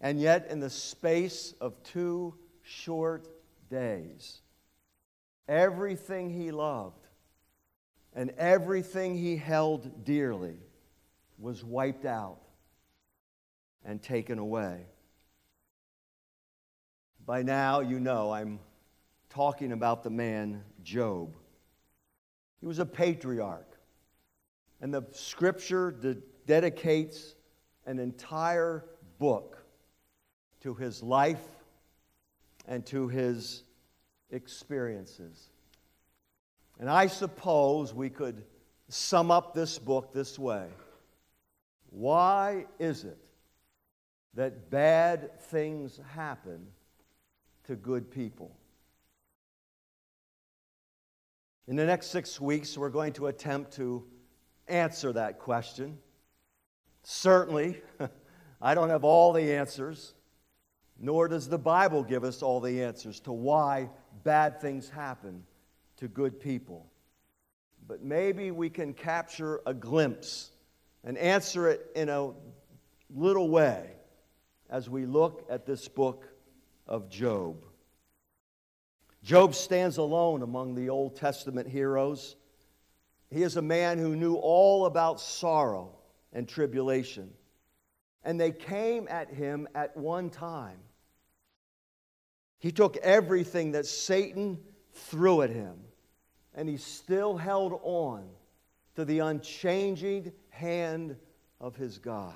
And 0.03 0.21
yet, 0.21 0.49
in 0.51 0.61
the 0.61 0.71
space 0.71 1.55
of 1.63 1.83
two 1.83 2.35
short 2.63 3.27
days, 3.71 4.43
everything 5.49 6.29
he 6.29 6.51
loved 6.51 7.06
and 8.17 8.31
everything 8.39 9.15
he 9.15 9.37
held 9.37 10.05
dearly 10.05 10.57
was 11.39 11.63
wiped 11.63 12.07
out 12.07 12.41
and 13.85 14.03
taken 14.03 14.39
away. 14.39 14.87
By 17.27 17.43
now, 17.43 17.81
you 17.81 18.01
know 18.01 18.33
I'm 18.33 18.59
talking 19.29 19.73
about 19.73 20.03
the 20.03 20.11
man 20.11 20.65
Job. 20.83 21.37
He 22.61 22.67
was 22.67 22.79
a 22.79 22.87
patriarch. 22.87 23.71
And 24.81 24.95
the 24.95 25.05
scripture 25.13 25.91
de- 25.91 26.17
dedicates 26.47 27.35
an 27.85 27.99
entire 27.99 28.85
book 29.19 29.59
to 30.61 30.75
his 30.75 31.03
life 31.03 31.45
and 32.67 32.85
to 32.87 33.09
his 33.09 33.65
experiences. 34.31 35.51
And 36.79 36.91
I 36.91 37.07
suppose 37.07 37.95
we 37.95 38.11
could 38.11 38.45
sum 38.89 39.31
up 39.31 39.55
this 39.55 39.79
book 39.79 40.13
this 40.13 40.39
way 40.39 40.69
Why 41.91 42.67
is 42.79 43.05
it 43.05 43.19
that 44.35 44.71
bad 44.71 45.41
things 45.41 45.99
happen 46.15 46.67
to 47.65 47.77
good 47.77 48.11
people? 48.11 48.57
In 51.69 51.75
the 51.75 51.87
next 51.87 52.09
six 52.09 52.41
weeks, 52.41 52.79
we're 52.79 52.91
going 52.91 53.15
to 53.15 53.27
attempt 53.27 53.73
to 53.73 54.05
answer 54.69 55.13
that 55.13 55.41
question. 55.41 55.99
Certainly, 57.03 57.81
I 58.63 58.75
don't 58.75 58.91
have 58.91 59.03
all 59.03 59.33
the 59.33 59.55
answers, 59.55 60.15
nor 60.99 61.27
does 61.27 61.49
the 61.49 61.59
Bible 61.59 62.05
give 62.05 62.23
us 62.23 62.41
all 62.41 62.61
the 62.61 62.85
answers 62.85 63.19
to 63.21 63.33
why 63.33 63.91
bad 64.23 64.61
things 64.61 64.89
happen 64.89 65.43
to 65.99 66.09
good 66.09 66.41
people. 66.41 66.91
But 67.87 68.03
maybe 68.03 68.51
we 68.51 68.71
can 68.71 68.93
capture 68.95 69.61
a 69.67 69.73
glimpse 69.73 70.51
and 71.05 71.17
answer 71.17 71.69
it 71.69 71.91
in 71.95 72.09
a 72.09 72.33
little 73.15 73.49
way 73.49 73.91
as 74.69 74.91
we 74.91 75.07
look 75.07 75.47
at 75.49 75.67
this 75.67 75.87
book 75.89 76.27
of 76.87 77.09
Job. 77.09 77.65
Job 79.23 79.55
stands 79.55 79.97
alone 79.97 80.43
among 80.43 80.75
the 80.75 80.89
Old 80.89 81.17
Testament 81.17 81.69
heroes. 81.69 82.37
He 83.31 83.43
is 83.43 83.57
a 83.57 83.63
man 83.63 83.99
who 83.99 84.15
knew 84.15 84.35
all 84.35 84.87
about 84.87 85.21
sorrow 85.21 85.97
and 86.33 86.49
tribulation. 86.49 87.31
And 88.23 88.41
they 88.41 88.53
came 88.53 89.07
at 89.09 89.31
him 89.33 89.69
at 89.75 89.97
one 89.97 90.31
time. 90.31 90.79
He 92.59 92.73
took 92.73 92.97
everything 92.99 93.73
that 93.73 93.87
Satan 93.87 94.59
threw 94.93 95.43
at 95.43 95.51
him, 95.51 95.77
and 96.57 96.69
he 96.69 96.77
still 96.77 97.37
held 97.37 97.79
on 97.83 98.29
to 98.97 99.05
the 99.05 99.21
unchanging 99.21 100.33
hand 100.51 101.17
of 101.61 101.77
his 101.77 101.99
God. 101.99 102.35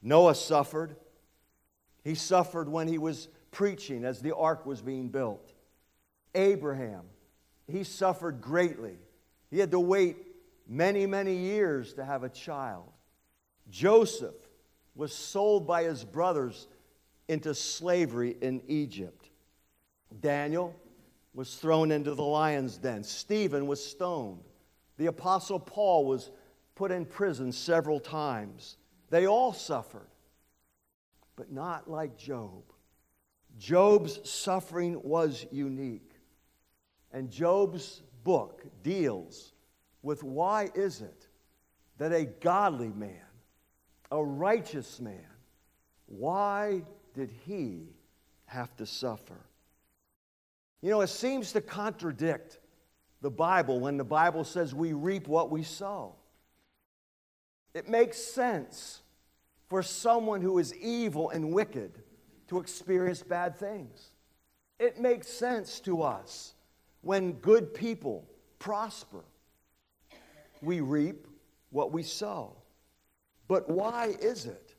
Noah 0.00 0.36
suffered. 0.36 0.94
He 2.04 2.14
suffered 2.14 2.68
when 2.68 2.86
he 2.86 2.98
was 2.98 3.28
preaching 3.50 4.04
as 4.04 4.20
the 4.20 4.36
ark 4.36 4.64
was 4.64 4.80
being 4.80 5.08
built. 5.08 5.52
Abraham, 6.34 7.02
he 7.66 7.82
suffered 7.82 8.40
greatly 8.40 8.98
he 9.50 9.58
had 9.58 9.70
to 9.70 9.80
wait 9.80 10.16
many, 10.66 11.06
many 11.06 11.34
years 11.34 11.94
to 11.94 12.04
have 12.04 12.22
a 12.22 12.28
child. 12.28 12.90
Joseph 13.70 14.34
was 14.94 15.14
sold 15.14 15.66
by 15.66 15.84
his 15.84 16.04
brothers 16.04 16.68
into 17.28 17.54
slavery 17.54 18.36
in 18.40 18.62
Egypt. 18.66 19.30
Daniel 20.20 20.74
was 21.38 21.54
thrown 21.54 21.92
into 21.92 22.16
the 22.16 22.24
lion's 22.24 22.78
den. 22.78 23.04
Stephen 23.04 23.68
was 23.68 23.80
stoned. 23.84 24.42
The 24.96 25.06
Apostle 25.06 25.60
Paul 25.60 26.04
was 26.04 26.32
put 26.74 26.90
in 26.90 27.04
prison 27.04 27.52
several 27.52 28.00
times. 28.00 28.76
They 29.08 29.28
all 29.28 29.52
suffered, 29.52 30.08
but 31.36 31.52
not 31.52 31.88
like 31.88 32.18
Job. 32.18 32.64
Job's 33.56 34.28
suffering 34.28 35.00
was 35.04 35.46
unique. 35.52 36.10
And 37.12 37.30
Job's 37.30 38.02
book 38.24 38.64
deals 38.82 39.52
with 40.02 40.24
why 40.24 40.70
is 40.74 41.02
it 41.02 41.28
that 41.98 42.12
a 42.12 42.24
godly 42.24 42.90
man, 42.90 43.14
a 44.10 44.20
righteous 44.20 44.98
man, 44.98 45.30
why 46.06 46.82
did 47.14 47.30
he 47.46 47.94
have 48.46 48.76
to 48.78 48.86
suffer? 48.86 49.38
You 50.80 50.90
know, 50.90 51.00
it 51.00 51.08
seems 51.08 51.52
to 51.52 51.60
contradict 51.60 52.58
the 53.20 53.30
Bible 53.30 53.80
when 53.80 53.96
the 53.96 54.04
Bible 54.04 54.44
says 54.44 54.74
we 54.74 54.92
reap 54.92 55.26
what 55.26 55.50
we 55.50 55.62
sow. 55.62 56.14
It 57.74 57.88
makes 57.88 58.18
sense 58.18 59.02
for 59.68 59.82
someone 59.82 60.40
who 60.40 60.58
is 60.58 60.74
evil 60.76 61.30
and 61.30 61.52
wicked 61.52 62.02
to 62.48 62.58
experience 62.58 63.22
bad 63.22 63.56
things. 63.56 64.10
It 64.78 65.00
makes 65.00 65.28
sense 65.28 65.80
to 65.80 66.02
us 66.02 66.54
when 67.02 67.32
good 67.32 67.74
people 67.74 68.28
prosper, 68.58 69.24
we 70.62 70.80
reap 70.80 71.26
what 71.70 71.92
we 71.92 72.02
sow. 72.02 72.56
But 73.46 73.68
why 73.68 74.16
is 74.20 74.46
it 74.46 74.74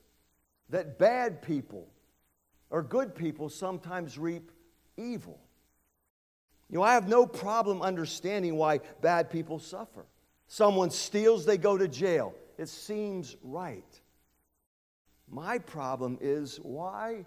that 0.70 1.00
bad 1.00 1.42
people 1.42 1.88
or 2.70 2.84
good 2.84 3.16
people 3.16 3.50
sometimes 3.50 4.18
reap 4.18 4.52
evil? 4.98 5.40
You 6.69 6.77
know, 6.77 6.84
I 6.84 6.93
have 6.93 7.08
no 7.08 7.25
problem 7.25 7.82
understanding 7.82 8.55
why 8.55 8.82
bad 9.01 9.29
people 9.29 9.60
suffer. 9.60 10.05
Someone 10.47 10.91
steals, 10.91 11.45
they 11.45 11.58
go 11.58 11.77
to 11.77 11.88
jail. 11.88 12.34
It 12.58 12.69
seems 12.69 13.36
right. 13.43 13.99
My 15.27 15.60
problem 15.60 16.17
is 16.21 16.60
why 16.62 17.25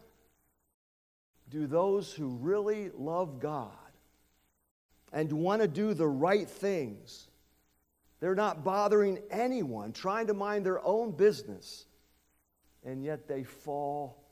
do 1.51 1.67
those 1.67 2.13
who 2.13 2.29
really 2.29 2.91
love 2.97 3.41
God 3.41 3.71
and 5.13 5.33
want 5.33 5.63
to 5.63 5.69
do 5.69 5.93
the 5.93 6.09
right 6.09 6.49
things. 6.49 7.29
They're 8.21 8.35
not 8.35 8.65
bothering 8.65 9.19
anyone, 9.31 9.93
trying 9.93 10.29
to 10.29 10.35
mind 10.35 10.65
their 10.65 10.85
own 10.85 11.13
business. 11.13 11.87
And 12.85 13.05
yet 13.05 13.29
they 13.29 13.45
fall 13.45 14.25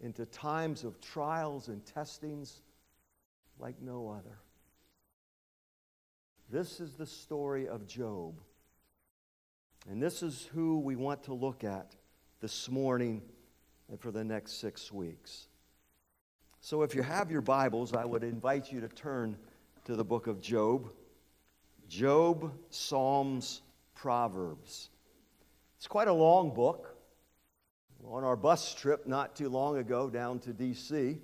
into 0.00 0.24
times 0.26 0.84
of 0.84 1.00
trials 1.00 1.68
and 1.68 1.84
testings 1.84 2.62
like 3.58 3.80
no 3.80 4.08
other. 4.08 4.38
This 6.50 6.80
is 6.80 6.94
the 6.94 7.06
story 7.06 7.68
of 7.68 7.86
Job. 7.86 8.40
And 9.88 10.02
this 10.02 10.22
is 10.22 10.48
who 10.52 10.78
we 10.80 10.96
want 10.96 11.22
to 11.24 11.34
look 11.34 11.64
at 11.64 11.94
this 12.40 12.68
morning 12.68 13.22
and 13.88 14.00
for 14.00 14.10
the 14.10 14.24
next 14.24 14.60
six 14.60 14.92
weeks. 14.92 15.48
So 16.60 16.82
if 16.82 16.94
you 16.94 17.02
have 17.02 17.30
your 17.30 17.40
Bibles, 17.40 17.94
I 17.94 18.04
would 18.04 18.24
invite 18.24 18.72
you 18.72 18.80
to 18.80 18.88
turn 18.88 19.36
to 19.84 19.96
the 19.96 20.04
book 20.04 20.26
of 20.26 20.40
Job. 20.40 20.90
Job, 21.88 22.52
Psalms, 22.70 23.62
Proverbs. 23.94 24.90
It's 25.76 25.86
quite 25.86 26.08
a 26.08 26.12
long 26.12 26.52
book. 26.52 26.94
On 28.06 28.24
our 28.24 28.36
bus 28.36 28.74
trip 28.74 29.06
not 29.06 29.36
too 29.36 29.48
long 29.48 29.78
ago 29.78 30.08
down 30.08 30.38
to 30.40 30.52
D.C., 30.52 31.18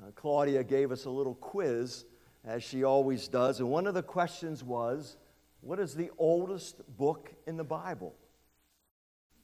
uh, 0.00 0.10
Claudia 0.14 0.64
gave 0.64 0.92
us 0.92 1.04
a 1.04 1.10
little 1.10 1.34
quiz, 1.34 2.04
as 2.44 2.62
she 2.62 2.84
always 2.84 3.28
does. 3.28 3.60
And 3.60 3.68
one 3.68 3.86
of 3.86 3.94
the 3.94 4.02
questions 4.02 4.64
was, 4.64 5.16
What 5.60 5.78
is 5.78 5.94
the 5.94 6.10
oldest 6.18 6.82
book 6.96 7.32
in 7.46 7.56
the 7.56 7.64
Bible? 7.64 8.14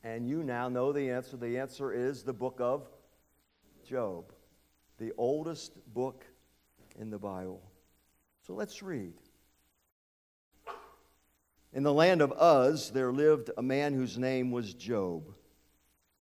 And 0.02 0.28
you 0.28 0.42
now 0.42 0.68
know 0.68 0.92
the 0.92 1.10
answer. 1.10 1.36
The 1.36 1.58
answer 1.58 1.92
is 1.92 2.22
the 2.22 2.32
book 2.32 2.58
of 2.60 2.88
Job, 3.84 4.32
the 4.98 5.12
oldest 5.16 5.72
book 5.92 6.24
in 6.98 7.10
the 7.10 7.18
Bible. 7.18 7.62
So 8.46 8.54
let's 8.54 8.82
read. 8.82 9.14
In 11.72 11.82
the 11.82 11.92
land 11.92 12.22
of 12.22 12.32
Uz, 12.40 12.90
there 12.90 13.12
lived 13.12 13.50
a 13.56 13.62
man 13.62 13.92
whose 13.92 14.18
name 14.18 14.50
was 14.50 14.72
Job. 14.72 15.34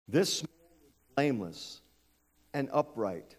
This 0.07 0.41
man 0.41 0.49
was 0.81 1.15
blameless 1.15 1.81
and 2.53 2.69
upright. 2.73 3.36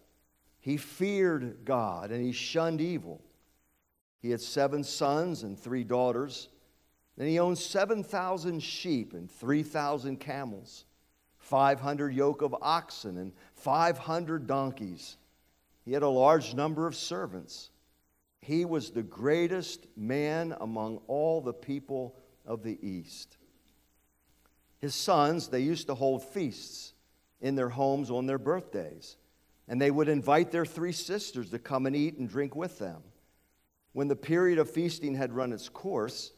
He 0.68 0.76
feared 0.76 1.64
God 1.64 2.10
and 2.10 2.22
he 2.22 2.32
shunned 2.32 2.82
evil. 2.82 3.22
He 4.20 4.32
had 4.32 4.42
seven 4.42 4.84
sons 4.84 5.42
and 5.42 5.58
three 5.58 5.82
daughters, 5.82 6.50
Then 7.16 7.26
he 7.26 7.38
owned 7.38 7.56
7,000 7.56 8.62
sheep 8.62 9.14
and 9.14 9.30
3,000 9.30 10.18
camels, 10.18 10.84
500 11.38 12.12
yoke 12.12 12.42
of 12.42 12.54
oxen, 12.60 13.16
and 13.16 13.32
500 13.54 14.46
donkeys. 14.46 15.16
He 15.86 15.92
had 15.92 16.02
a 16.02 16.08
large 16.08 16.52
number 16.52 16.86
of 16.86 16.94
servants. 16.94 17.70
He 18.42 18.66
was 18.66 18.90
the 18.90 19.02
greatest 19.02 19.86
man 19.96 20.54
among 20.60 21.00
all 21.06 21.40
the 21.40 21.54
people 21.54 22.14
of 22.44 22.62
the 22.62 22.78
East. 22.86 23.38
His 24.80 24.94
sons, 24.94 25.48
they 25.48 25.60
used 25.60 25.86
to 25.86 25.94
hold 25.94 26.22
feasts 26.22 26.92
in 27.40 27.54
their 27.54 27.70
homes 27.70 28.10
on 28.10 28.26
their 28.26 28.36
birthdays, 28.36 29.16
and 29.68 29.80
they 29.80 29.90
would 29.90 30.08
invite 30.08 30.50
their 30.50 30.66
three 30.66 30.92
sisters 30.92 31.50
to 31.50 31.58
come 31.58 31.86
and 31.86 31.94
eat 31.94 32.16
and 32.16 32.28
drink 32.28 32.56
with 32.56 32.78
them. 32.78 33.02
When 33.92 34.08
the 34.08 34.16
period 34.16 34.58
of 34.58 34.70
feasting 34.70 35.14
had 35.14 35.32
run 35.32 35.52
its 35.52 35.68
course, 35.68 36.32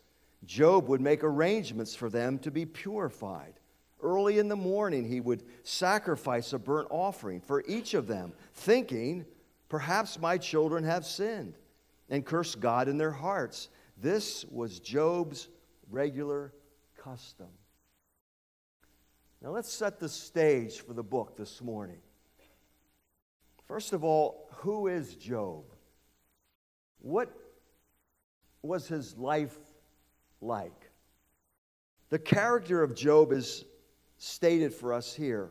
Job 0.44 0.88
would 0.88 1.00
make 1.00 1.22
arrangements 1.22 1.94
for 1.94 2.08
them 2.08 2.38
to 2.40 2.50
be 2.50 2.66
purified. 2.66 3.54
Early 4.02 4.38
in 4.38 4.48
the 4.48 4.56
morning, 4.56 5.04
he 5.06 5.20
would 5.20 5.44
sacrifice 5.62 6.52
a 6.52 6.58
burnt 6.58 6.88
offering 6.90 7.40
for 7.40 7.62
each 7.68 7.94
of 7.94 8.06
them, 8.06 8.32
thinking, 8.54 9.26
Perhaps 9.68 10.18
my 10.18 10.36
children 10.36 10.82
have 10.82 11.06
sinned, 11.06 11.54
and 12.08 12.26
curse 12.26 12.56
God 12.56 12.88
in 12.88 12.98
their 12.98 13.12
hearts. 13.12 13.68
This 13.96 14.44
was 14.46 14.80
Job's 14.80 15.48
regular 15.90 16.52
custom. 16.96 17.46
Now, 19.40 19.50
let's 19.50 19.72
set 19.72 20.00
the 20.00 20.08
stage 20.08 20.80
for 20.80 20.92
the 20.92 21.04
book 21.04 21.36
this 21.36 21.62
morning. 21.62 22.00
First 23.70 23.92
of 23.92 24.02
all, 24.02 24.48
who 24.54 24.88
is 24.88 25.14
Job? 25.14 25.62
What 26.98 27.30
was 28.62 28.88
his 28.88 29.16
life 29.16 29.56
like? 30.40 30.90
The 32.08 32.18
character 32.18 32.82
of 32.82 32.96
Job 32.96 33.30
is 33.30 33.64
stated 34.18 34.74
for 34.74 34.92
us 34.92 35.14
here 35.14 35.50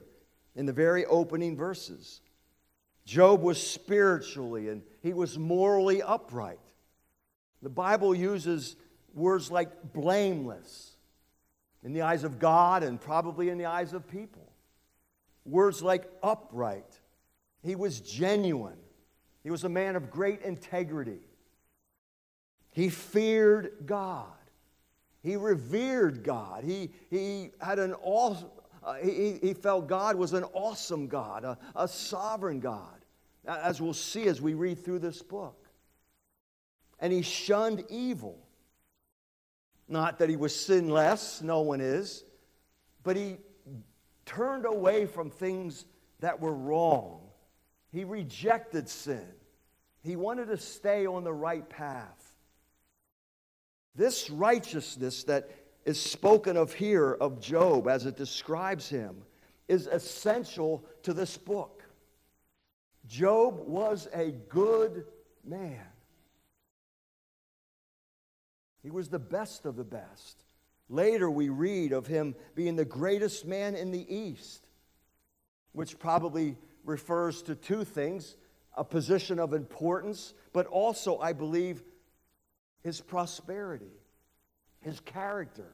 in 0.53 0.65
the 0.65 0.73
very 0.73 1.05
opening 1.05 1.55
verses. 1.55 2.19
Job 3.05 3.41
was 3.41 3.65
spiritually 3.65 4.67
and 4.67 4.81
he 5.01 5.13
was 5.13 5.39
morally 5.39 6.01
upright. 6.01 6.59
The 7.61 7.69
Bible 7.69 8.13
uses 8.13 8.75
words 9.13 9.49
like 9.49 9.93
blameless 9.93 10.97
in 11.83 11.93
the 11.93 12.01
eyes 12.01 12.25
of 12.25 12.37
God 12.37 12.83
and 12.83 12.99
probably 12.99 13.47
in 13.47 13.57
the 13.57 13.67
eyes 13.67 13.93
of 13.93 14.09
people. 14.09 14.51
Words 15.45 15.81
like 15.81 16.03
upright. 16.21 16.98
He 17.61 17.75
was 17.75 17.99
genuine. 17.99 18.77
He 19.43 19.51
was 19.51 19.63
a 19.63 19.69
man 19.69 19.95
of 19.95 20.09
great 20.09 20.41
integrity. 20.41 21.21
He 22.71 22.89
feared 22.89 23.71
God. 23.85 24.27
He 25.21 25.35
revered 25.35 26.23
God. 26.23 26.63
He, 26.63 26.91
he 27.09 27.51
had 27.59 27.79
an 27.79 27.93
awesome, 28.01 28.49
uh, 28.83 28.93
he, 28.95 29.39
he 29.41 29.53
felt 29.53 29.87
God 29.87 30.15
was 30.15 30.33
an 30.33 30.45
awesome 30.53 31.07
God, 31.07 31.43
a, 31.43 31.57
a 31.75 31.87
sovereign 31.87 32.59
God, 32.59 33.05
as 33.45 33.81
we'll 33.81 33.93
see 33.93 34.27
as 34.27 34.41
we 34.41 34.53
read 34.53 34.83
through 34.83 34.99
this 34.99 35.21
book. 35.21 35.67
And 36.99 37.11
he 37.11 37.21
shunned 37.21 37.83
evil. 37.89 38.37
Not 39.87 40.19
that 40.19 40.29
he 40.29 40.35
was 40.35 40.55
sinless, 40.55 41.41
no 41.41 41.61
one 41.61 41.81
is, 41.81 42.23
but 43.03 43.15
he 43.15 43.37
turned 44.25 44.65
away 44.65 45.07
from 45.07 45.31
things 45.31 45.85
that 46.19 46.39
were 46.39 46.53
wrong. 46.53 47.28
He 47.91 48.03
rejected 48.03 48.87
sin. 48.87 49.25
He 50.03 50.15
wanted 50.15 50.47
to 50.47 50.57
stay 50.57 51.05
on 51.05 51.23
the 51.23 51.33
right 51.33 51.67
path. 51.69 52.35
This 53.95 54.29
righteousness 54.29 55.23
that 55.25 55.49
is 55.85 55.99
spoken 55.99 56.55
of 56.55 56.73
here 56.73 57.13
of 57.13 57.41
Job 57.41 57.87
as 57.87 58.05
it 58.05 58.15
describes 58.15 58.87
him 58.87 59.23
is 59.67 59.87
essential 59.87 60.85
to 61.03 61.13
this 61.13 61.37
book. 61.37 61.83
Job 63.07 63.59
was 63.67 64.07
a 64.13 64.31
good 64.31 65.05
man. 65.43 65.85
He 68.83 68.91
was 68.91 69.09
the 69.09 69.19
best 69.19 69.65
of 69.65 69.75
the 69.75 69.83
best. 69.83 70.43
Later, 70.89 71.29
we 71.29 71.49
read 71.49 71.91
of 71.91 72.07
him 72.07 72.35
being 72.55 72.75
the 72.75 72.85
greatest 72.85 73.45
man 73.45 73.75
in 73.75 73.91
the 73.91 74.15
East, 74.15 74.65
which 75.73 75.99
probably 75.99 76.57
refers 76.83 77.41
to 77.43 77.55
two 77.55 77.83
things 77.83 78.35
a 78.75 78.83
position 78.83 79.39
of 79.39 79.53
importance, 79.53 80.33
but 80.53 80.65
also, 80.67 81.19
I 81.19 81.33
believe, 81.33 81.83
his 82.81 83.01
prosperity, 83.01 83.91
his 84.79 84.99
character. 85.01 85.73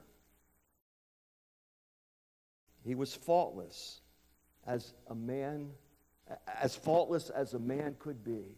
He 2.84 2.96
was 2.96 3.14
faultless 3.14 4.02
as 4.66 4.94
a 5.08 5.16
man, 5.16 5.72
as 6.62 6.76
faultless 6.76 7.30
as 7.30 7.54
a 7.54 7.60
man 7.60 7.96
could 8.00 8.24
be. 8.24 8.58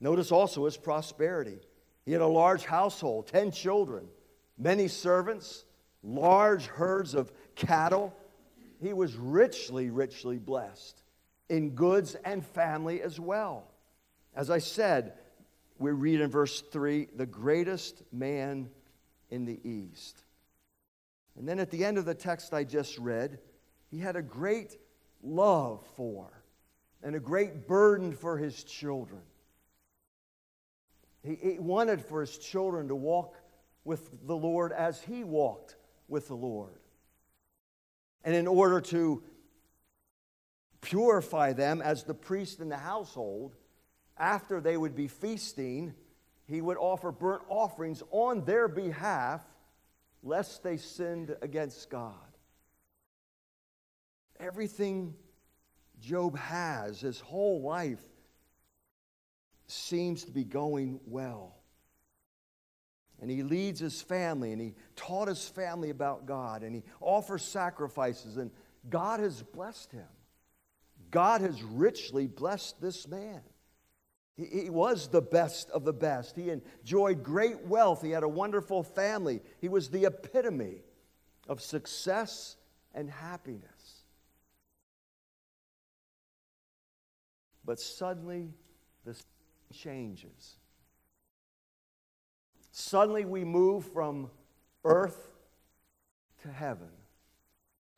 Notice 0.00 0.32
also 0.32 0.64
his 0.64 0.76
prosperity. 0.76 1.60
He 2.04 2.12
had 2.12 2.22
a 2.22 2.26
large 2.26 2.64
household, 2.64 3.26
10 3.28 3.52
children, 3.52 4.06
many 4.58 4.88
servants, 4.88 5.64
large 6.02 6.66
herds 6.66 7.14
of 7.14 7.32
cattle. 7.54 8.14
He 8.80 8.92
was 8.92 9.16
richly, 9.16 9.90
richly 9.90 10.38
blessed 10.38 11.02
in 11.48 11.70
goods 11.70 12.16
and 12.24 12.44
family 12.44 13.02
as 13.02 13.20
well. 13.20 13.64
As 14.34 14.50
I 14.50 14.58
said, 14.58 15.14
we 15.78 15.90
read 15.90 16.20
in 16.20 16.30
verse 16.30 16.60
3 16.60 17.08
the 17.16 17.26
greatest 17.26 18.02
man 18.12 18.70
in 19.30 19.44
the 19.44 19.60
East. 19.68 20.24
And 21.36 21.48
then 21.48 21.58
at 21.58 21.70
the 21.70 21.84
end 21.84 21.98
of 21.98 22.04
the 22.04 22.14
text 22.14 22.54
I 22.54 22.64
just 22.64 22.98
read, 22.98 23.38
he 23.90 23.98
had 23.98 24.16
a 24.16 24.22
great 24.22 24.76
love 25.22 25.84
for 25.96 26.30
and 27.02 27.14
a 27.14 27.20
great 27.20 27.66
burden 27.66 28.12
for 28.12 28.38
his 28.38 28.62
children. 28.64 29.22
He, 31.22 31.34
he 31.34 31.58
wanted 31.58 32.00
for 32.00 32.20
his 32.20 32.38
children 32.38 32.88
to 32.88 32.94
walk 32.94 33.36
with 33.84 34.26
the 34.26 34.36
Lord 34.36 34.72
as 34.72 35.02
he 35.02 35.24
walked 35.24 35.76
with 36.08 36.28
the 36.28 36.36
Lord. 36.36 36.79
And 38.24 38.34
in 38.34 38.46
order 38.46 38.80
to 38.80 39.22
purify 40.80 41.52
them 41.52 41.80
as 41.82 42.04
the 42.04 42.14
priest 42.14 42.60
in 42.60 42.68
the 42.68 42.76
household, 42.76 43.54
after 44.16 44.60
they 44.60 44.76
would 44.76 44.94
be 44.94 45.08
feasting, 45.08 45.94
he 46.46 46.60
would 46.60 46.76
offer 46.76 47.10
burnt 47.12 47.42
offerings 47.48 48.02
on 48.10 48.44
their 48.44 48.68
behalf, 48.68 49.40
lest 50.22 50.62
they 50.62 50.76
sinned 50.76 51.34
against 51.42 51.88
God. 51.88 52.14
Everything 54.38 55.14
Job 56.00 56.36
has, 56.38 57.00
his 57.00 57.20
whole 57.20 57.62
life, 57.62 58.02
seems 59.66 60.24
to 60.24 60.32
be 60.32 60.44
going 60.44 61.00
well. 61.06 61.59
And 63.20 63.30
he 63.30 63.42
leads 63.42 63.80
his 63.80 64.00
family 64.00 64.52
and 64.52 64.60
he 64.60 64.74
taught 64.96 65.28
his 65.28 65.46
family 65.46 65.90
about 65.90 66.26
God 66.26 66.62
and 66.62 66.74
he 66.74 66.82
offers 67.00 67.42
sacrifices, 67.42 68.36
and 68.36 68.50
God 68.88 69.20
has 69.20 69.42
blessed 69.42 69.92
him. 69.92 70.08
God 71.10 71.40
has 71.40 71.62
richly 71.62 72.26
blessed 72.26 72.80
this 72.80 73.06
man. 73.06 73.40
He, 74.36 74.70
was 74.70 75.08
the 75.08 75.20
best 75.20 75.68
of 75.70 75.84
the 75.84 75.92
best. 75.92 76.34
He 76.34 76.48
enjoyed 76.48 77.22
great 77.22 77.60
wealth. 77.66 78.00
He 78.00 78.10
had 78.10 78.22
a 78.22 78.28
wonderful 78.28 78.82
family. 78.82 79.42
He 79.60 79.68
was 79.68 79.90
the 79.90 80.06
epitome 80.06 80.82
of 81.46 81.60
success 81.60 82.56
and 82.94 83.10
happiness. 83.10 84.04
But 87.64 87.80
suddenly, 87.80 88.48
the 89.04 89.14
changes. 89.74 90.56
Suddenly, 92.72 93.24
we 93.24 93.44
move 93.44 93.84
from 93.92 94.30
earth 94.84 95.28
to 96.42 96.48
heaven. 96.48 96.88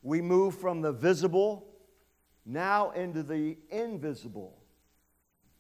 We 0.03 0.21
move 0.21 0.57
from 0.57 0.81
the 0.81 0.93
visible 0.93 1.67
now 2.45 2.91
into 2.91 3.23
the 3.23 3.57
invisible 3.71 4.59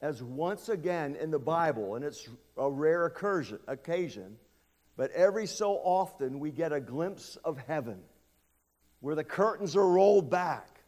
as 0.00 0.20
once 0.20 0.68
again 0.68 1.14
in 1.14 1.30
the 1.30 1.38
Bible, 1.38 1.94
and 1.94 2.04
it's 2.04 2.28
a 2.56 2.68
rare 2.68 3.06
occasion, 3.06 4.36
but 4.96 5.12
every 5.12 5.46
so 5.46 5.74
often 5.84 6.40
we 6.40 6.50
get 6.50 6.72
a 6.72 6.80
glimpse 6.80 7.36
of 7.44 7.56
heaven 7.68 8.00
where 9.00 9.14
the 9.14 9.24
curtains 9.24 9.76
are 9.76 9.86
rolled 9.86 10.28
back 10.28 10.80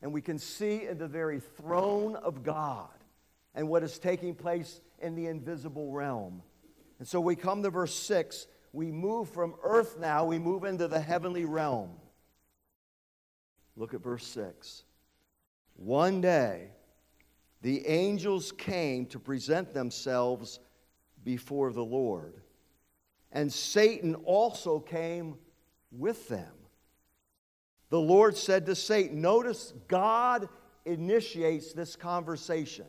and 0.00 0.12
we 0.12 0.22
can 0.22 0.38
see 0.38 0.86
in 0.86 0.98
the 0.98 1.08
very 1.08 1.40
throne 1.40 2.16
of 2.16 2.42
God 2.42 2.88
and 3.54 3.68
what 3.68 3.82
is 3.82 3.98
taking 3.98 4.34
place 4.34 4.80
in 5.00 5.14
the 5.14 5.26
invisible 5.26 5.92
realm. 5.92 6.42
And 6.98 7.06
so 7.06 7.20
we 7.20 7.36
come 7.36 7.62
to 7.62 7.70
verse 7.70 7.94
6. 7.94 8.46
We 8.72 8.90
move 8.90 9.30
from 9.30 9.54
earth 9.62 9.98
now, 9.98 10.24
we 10.24 10.38
move 10.38 10.64
into 10.64 10.88
the 10.88 11.00
heavenly 11.00 11.44
realm. 11.44 11.90
Look 13.76 13.94
at 13.94 14.02
verse 14.02 14.26
6. 14.26 14.82
One 15.76 16.20
day, 16.20 16.72
the 17.62 17.86
angels 17.86 18.52
came 18.52 19.06
to 19.06 19.18
present 19.18 19.72
themselves 19.72 20.60
before 21.24 21.72
the 21.72 21.84
Lord. 21.84 22.42
and 23.32 23.52
Satan 23.52 24.14
also 24.24 24.80
came 24.80 25.36
with 25.90 26.28
them. 26.28 26.52
The 27.90 28.00
Lord 28.00 28.36
said 28.36 28.66
to 28.66 28.74
Satan, 28.74 29.20
notice 29.20 29.72
God 29.86 30.48
initiates 30.84 31.72
this 31.72 31.96
conversation. 31.96 32.86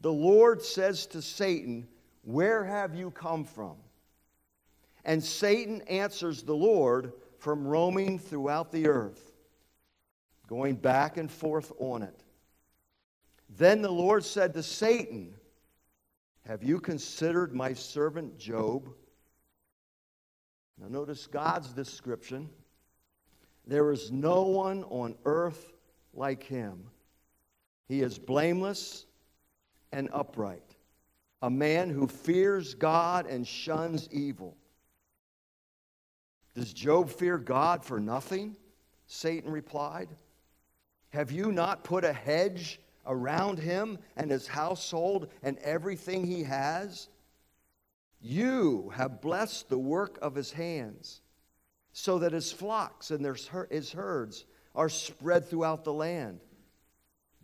The 0.00 0.12
Lord 0.12 0.62
says 0.62 1.06
to 1.06 1.22
Satan, 1.22 1.88
Where 2.26 2.64
have 2.64 2.92
you 2.96 3.12
come 3.12 3.44
from? 3.44 3.76
And 5.04 5.22
Satan 5.22 5.80
answers 5.82 6.42
the 6.42 6.56
Lord 6.56 7.12
from 7.38 7.64
roaming 7.64 8.18
throughout 8.18 8.72
the 8.72 8.88
earth, 8.88 9.30
going 10.48 10.74
back 10.74 11.18
and 11.18 11.30
forth 11.30 11.72
on 11.78 12.02
it. 12.02 12.24
Then 13.48 13.80
the 13.80 13.92
Lord 13.92 14.24
said 14.24 14.54
to 14.54 14.62
Satan, 14.64 15.34
Have 16.48 16.64
you 16.64 16.80
considered 16.80 17.54
my 17.54 17.72
servant 17.72 18.36
Job? 18.36 18.88
Now, 20.80 20.88
notice 20.88 21.28
God's 21.28 21.68
description. 21.68 22.50
There 23.68 23.92
is 23.92 24.10
no 24.10 24.42
one 24.42 24.82
on 24.84 25.14
earth 25.24 25.72
like 26.12 26.42
him. 26.42 26.90
He 27.86 28.00
is 28.00 28.18
blameless 28.18 29.06
and 29.92 30.08
upright, 30.12 30.75
a 31.42 31.50
man 31.50 31.90
who 31.90 32.06
fears 32.06 32.74
God 32.74 33.26
and 33.26 33.46
shuns 33.46 34.08
evil. 34.10 34.56
Does 36.54 36.72
Job 36.72 37.10
fear 37.10 37.36
God 37.36 37.84
for 37.84 38.00
nothing? 38.00 38.56
Satan 39.06 39.50
replied. 39.50 40.08
Have 41.10 41.30
you 41.30 41.52
not 41.52 41.84
put 41.84 42.04
a 42.04 42.12
hedge 42.12 42.80
around 43.06 43.58
him 43.58 43.98
and 44.16 44.30
his 44.30 44.46
household 44.46 45.28
and 45.42 45.58
everything 45.58 46.24
he 46.24 46.42
has? 46.44 47.08
You 48.20 48.90
have 48.94 49.20
blessed 49.20 49.68
the 49.68 49.78
work 49.78 50.18
of 50.22 50.34
his 50.34 50.50
hands, 50.50 51.20
so 51.92 52.18
that 52.18 52.32
his 52.32 52.50
flocks 52.50 53.10
and 53.10 53.24
his 53.70 53.92
herds 53.92 54.44
are 54.74 54.88
spread 54.88 55.48
throughout 55.48 55.84
the 55.84 55.92
land. 55.92 56.40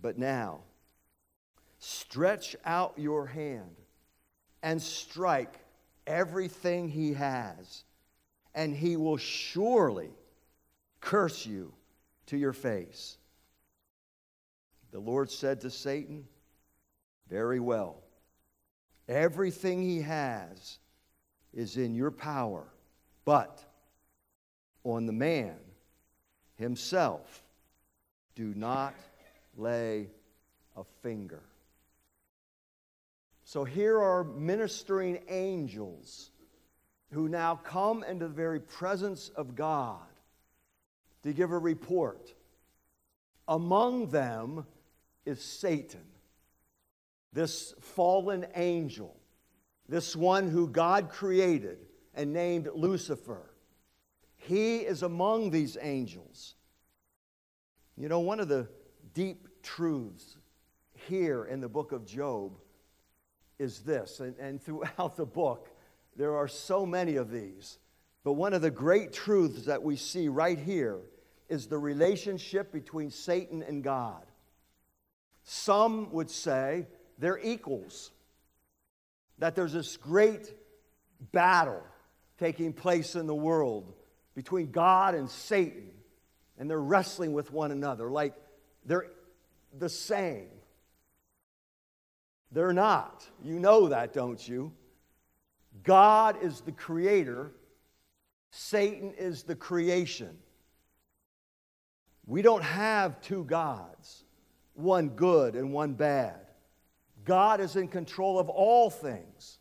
But 0.00 0.18
now, 0.18 0.62
stretch 1.78 2.56
out 2.64 2.94
your 2.96 3.26
hand 3.26 3.81
and 4.62 4.80
strike 4.80 5.54
everything 6.06 6.88
he 6.88 7.14
has, 7.14 7.84
and 8.54 8.74
he 8.74 8.96
will 8.96 9.16
surely 9.16 10.10
curse 11.00 11.46
you 11.46 11.72
to 12.26 12.36
your 12.36 12.52
face. 12.52 13.16
The 14.92 15.00
Lord 15.00 15.30
said 15.30 15.60
to 15.62 15.70
Satan, 15.70 16.26
Very 17.28 17.60
well. 17.60 18.02
Everything 19.08 19.82
he 19.82 20.02
has 20.02 20.78
is 21.52 21.76
in 21.76 21.94
your 21.94 22.10
power, 22.10 22.64
but 23.24 23.64
on 24.84 25.06
the 25.06 25.12
man 25.12 25.56
himself 26.56 27.42
do 28.34 28.54
not 28.54 28.94
lay 29.56 30.08
a 30.76 30.84
finger. 31.02 31.42
So 33.52 33.64
here 33.64 34.00
are 34.00 34.24
ministering 34.24 35.18
angels 35.28 36.30
who 37.10 37.28
now 37.28 37.56
come 37.56 38.02
into 38.02 38.26
the 38.26 38.32
very 38.32 38.60
presence 38.60 39.28
of 39.28 39.54
God 39.54 39.98
to 41.22 41.34
give 41.34 41.50
a 41.50 41.58
report. 41.58 42.32
Among 43.46 44.08
them 44.08 44.64
is 45.26 45.42
Satan, 45.42 46.00
this 47.34 47.74
fallen 47.82 48.46
angel, 48.54 49.20
this 49.86 50.16
one 50.16 50.48
who 50.48 50.66
God 50.66 51.10
created 51.10 51.76
and 52.14 52.32
named 52.32 52.70
Lucifer. 52.74 53.50
He 54.36 54.78
is 54.78 55.02
among 55.02 55.50
these 55.50 55.76
angels. 55.78 56.54
You 57.98 58.08
know, 58.08 58.20
one 58.20 58.40
of 58.40 58.48
the 58.48 58.66
deep 59.12 59.46
truths 59.62 60.38
here 61.06 61.44
in 61.44 61.60
the 61.60 61.68
book 61.68 61.92
of 61.92 62.06
Job 62.06 62.52
is 63.62 63.80
this, 63.80 64.20
and, 64.20 64.36
and 64.38 64.60
throughout 64.60 65.16
the 65.16 65.24
book, 65.24 65.68
there 66.16 66.36
are 66.36 66.48
so 66.48 66.84
many 66.84 67.16
of 67.16 67.30
these. 67.30 67.78
But 68.24 68.34
one 68.34 68.52
of 68.52 68.62
the 68.62 68.70
great 68.70 69.12
truths 69.12 69.66
that 69.66 69.82
we 69.82 69.96
see 69.96 70.28
right 70.28 70.58
here 70.58 70.98
is 71.48 71.66
the 71.66 71.78
relationship 71.78 72.72
between 72.72 73.10
Satan 73.10 73.62
and 73.62 73.82
God. 73.82 74.24
Some 75.44 76.12
would 76.12 76.30
say 76.30 76.86
they're 77.18 77.38
equals, 77.38 78.10
that 79.38 79.54
there's 79.54 79.72
this 79.72 79.96
great 79.96 80.52
battle 81.32 81.82
taking 82.38 82.72
place 82.72 83.14
in 83.14 83.26
the 83.26 83.34
world 83.34 83.92
between 84.34 84.70
God 84.70 85.14
and 85.14 85.28
Satan, 85.28 85.90
and 86.58 86.68
they're 86.68 86.80
wrestling 86.80 87.32
with 87.32 87.52
one 87.52 87.70
another 87.70 88.10
like 88.10 88.34
they're 88.84 89.06
the 89.78 89.88
same. 89.88 90.48
They're 92.52 92.72
not. 92.72 93.26
You 93.42 93.58
know 93.58 93.88
that, 93.88 94.12
don't 94.12 94.46
you? 94.46 94.72
God 95.82 96.42
is 96.42 96.60
the 96.60 96.72
creator, 96.72 97.52
Satan 98.50 99.14
is 99.16 99.42
the 99.42 99.56
creation. 99.56 100.36
We 102.26 102.42
don't 102.42 102.62
have 102.62 103.20
two 103.20 103.44
gods, 103.44 104.24
one 104.74 105.08
good 105.08 105.56
and 105.56 105.72
one 105.72 105.94
bad. 105.94 106.40
God 107.24 107.60
is 107.60 107.76
in 107.76 107.88
control 107.88 108.38
of 108.38 108.48
all 108.48 108.90
things. 108.90 109.58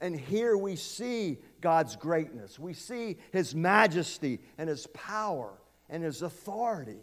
And 0.00 0.18
here 0.18 0.56
we 0.56 0.76
see 0.76 1.38
God's 1.60 1.96
greatness. 1.96 2.58
We 2.58 2.72
see 2.72 3.18
His 3.32 3.54
majesty 3.54 4.40
and 4.56 4.68
His 4.68 4.86
power 4.88 5.52
and 5.90 6.04
His 6.04 6.22
authority. 6.22 7.00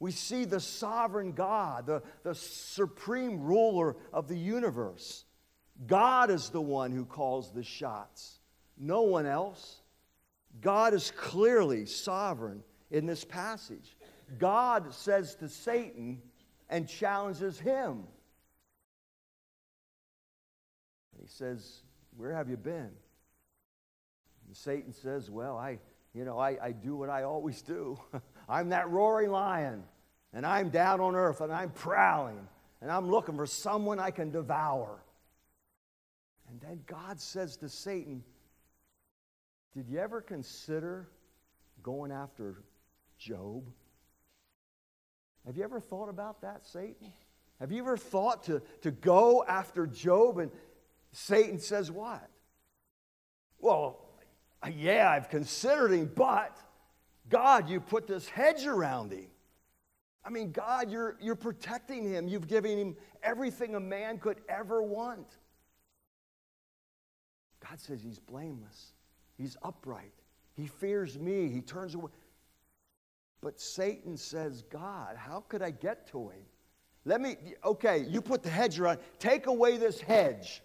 We 0.00 0.12
see 0.12 0.44
the 0.44 0.60
sovereign 0.60 1.32
God, 1.32 1.86
the, 1.86 2.02
the 2.22 2.34
supreme 2.34 3.42
ruler 3.42 3.96
of 4.12 4.28
the 4.28 4.36
universe. 4.36 5.24
God 5.86 6.30
is 6.30 6.50
the 6.50 6.60
one 6.60 6.92
who 6.92 7.04
calls 7.04 7.52
the 7.52 7.62
shots, 7.62 8.40
no 8.76 9.02
one 9.02 9.26
else. 9.26 9.82
God 10.60 10.94
is 10.94 11.12
clearly 11.12 11.86
sovereign 11.86 12.62
in 12.90 13.06
this 13.06 13.24
passage. 13.24 13.96
God 14.38 14.92
says 14.92 15.34
to 15.36 15.48
Satan 15.48 16.20
and 16.68 16.88
challenges 16.88 17.58
him. 17.58 18.04
He 21.20 21.26
says, 21.26 21.82
Where 22.16 22.34
have 22.34 22.48
you 22.48 22.56
been? 22.56 22.90
And 24.46 24.56
Satan 24.56 24.92
says, 24.92 25.30
Well, 25.30 25.56
I, 25.56 25.78
you 26.14 26.24
know, 26.24 26.38
I, 26.38 26.56
I 26.60 26.72
do 26.72 26.96
what 26.96 27.10
I 27.10 27.24
always 27.24 27.62
do. 27.62 27.98
I'm 28.48 28.70
that 28.70 28.88
roaring 28.90 29.30
lion, 29.30 29.84
and 30.32 30.46
I'm 30.46 30.70
down 30.70 31.00
on 31.00 31.14
earth, 31.14 31.40
and 31.40 31.52
I'm 31.52 31.70
prowling, 31.70 32.46
and 32.80 32.90
I'm 32.90 33.10
looking 33.10 33.36
for 33.36 33.46
someone 33.46 33.98
I 33.98 34.10
can 34.10 34.30
devour. 34.30 35.02
And 36.48 36.60
then 36.60 36.80
God 36.86 37.20
says 37.20 37.56
to 37.58 37.68
Satan, 37.68 38.24
Did 39.74 39.88
you 39.88 39.98
ever 39.98 40.22
consider 40.22 41.08
going 41.82 42.10
after 42.10 42.62
Job? 43.18 43.64
Have 45.46 45.56
you 45.56 45.64
ever 45.64 45.80
thought 45.80 46.08
about 46.08 46.40
that, 46.42 46.66
Satan? 46.66 47.12
Have 47.60 47.72
you 47.72 47.82
ever 47.82 47.96
thought 47.96 48.44
to, 48.44 48.62
to 48.82 48.90
go 48.90 49.44
after 49.46 49.86
Job? 49.86 50.38
And 50.38 50.50
Satan 51.12 51.58
says, 51.58 51.90
What? 51.90 52.28
Well, 53.58 53.98
yeah, 54.74 55.10
I've 55.10 55.28
considered 55.28 55.92
him, 55.92 56.10
but 56.14 56.56
God, 57.28 57.68
you 57.68 57.80
put 57.80 58.06
this 58.06 58.28
hedge 58.28 58.66
around 58.66 59.12
him. 59.12 59.26
I 60.24 60.30
mean, 60.30 60.52
God, 60.52 60.90
you're, 60.90 61.16
you're 61.20 61.34
protecting 61.34 62.04
him. 62.04 62.28
You've 62.28 62.48
given 62.48 62.78
him 62.78 62.96
everything 63.22 63.74
a 63.74 63.80
man 63.80 64.18
could 64.18 64.40
ever 64.48 64.82
want. 64.82 65.38
God 67.66 67.80
says 67.80 68.02
he's 68.02 68.18
blameless, 68.18 68.92
he's 69.36 69.56
upright, 69.62 70.12
he 70.54 70.66
fears 70.66 71.18
me, 71.18 71.48
he 71.48 71.60
turns 71.60 71.94
away. 71.94 72.10
But 73.40 73.60
Satan 73.60 74.16
says, 74.16 74.62
God, 74.70 75.16
how 75.16 75.44
could 75.48 75.62
I 75.62 75.70
get 75.70 76.06
to 76.08 76.28
him? 76.28 76.42
Let 77.04 77.20
me, 77.20 77.36
okay, 77.64 78.04
you 78.08 78.20
put 78.20 78.42
the 78.42 78.50
hedge 78.50 78.78
around, 78.78 78.98
take 79.18 79.46
away 79.46 79.76
this 79.76 80.00
hedge, 80.00 80.62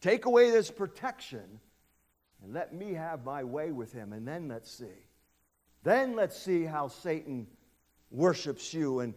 take 0.00 0.26
away 0.26 0.50
this 0.50 0.70
protection, 0.70 1.60
and 2.42 2.52
let 2.52 2.74
me 2.74 2.92
have 2.94 3.24
my 3.24 3.44
way 3.44 3.70
with 3.70 3.92
him, 3.92 4.12
and 4.12 4.26
then 4.26 4.48
let's 4.48 4.70
see. 4.70 4.86
Then 5.82 6.14
let's 6.14 6.38
see 6.38 6.64
how 6.64 6.88
Satan 6.88 7.46
worships 8.10 8.74
you, 8.74 9.00
and 9.00 9.14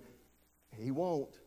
he 0.78 0.92
won't. 0.92 1.40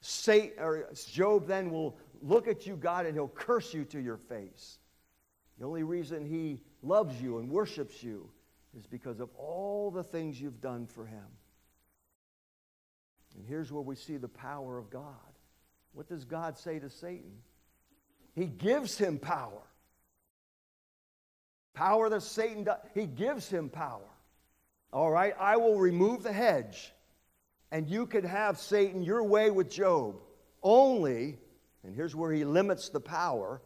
Satan, 0.00 0.52
or 0.58 0.88
Job 1.10 1.46
then 1.46 1.70
will 1.70 1.96
look 2.22 2.48
at 2.48 2.66
you, 2.66 2.76
God, 2.76 3.06
and 3.06 3.14
he'll 3.14 3.28
curse 3.28 3.72
you 3.74 3.84
to 3.86 4.00
your 4.00 4.16
face. 4.16 4.78
The 5.58 5.66
only 5.66 5.82
reason 5.82 6.24
he 6.24 6.60
loves 6.82 7.20
you 7.20 7.38
and 7.38 7.50
worships 7.50 8.02
you 8.02 8.30
is 8.76 8.86
because 8.86 9.20
of 9.20 9.28
all 9.36 9.90
the 9.90 10.02
things 10.02 10.40
you've 10.40 10.60
done 10.60 10.86
for 10.86 11.04
him. 11.04 11.26
And 13.36 13.44
here's 13.46 13.70
where 13.70 13.82
we 13.82 13.94
see 13.94 14.16
the 14.16 14.28
power 14.28 14.78
of 14.78 14.90
God. 14.90 15.14
What 15.92 16.08
does 16.08 16.24
God 16.24 16.58
say 16.58 16.78
to 16.78 16.88
Satan? 16.88 17.32
He 18.34 18.46
gives 18.46 18.96
him 18.96 19.18
power. 19.18 19.62
Power 21.74 22.08
that 22.08 22.22
Satan 22.22 22.64
does, 22.64 22.78
he 22.94 23.06
gives 23.06 23.48
him 23.48 23.68
power. 23.68 24.08
All 24.92 25.10
right, 25.10 25.34
I 25.38 25.56
will 25.56 25.78
remove 25.78 26.22
the 26.22 26.32
hedge, 26.32 26.92
and 27.70 27.88
you 27.88 28.06
can 28.06 28.24
have 28.24 28.58
Satan 28.58 29.02
your 29.02 29.22
way 29.22 29.50
with 29.50 29.70
Job. 29.70 30.16
Only, 30.62 31.38
and 31.84 31.94
here's 31.94 32.14
where 32.14 32.32
he 32.32 32.44
limits 32.44 32.88
the 32.88 33.00
power 33.00 33.62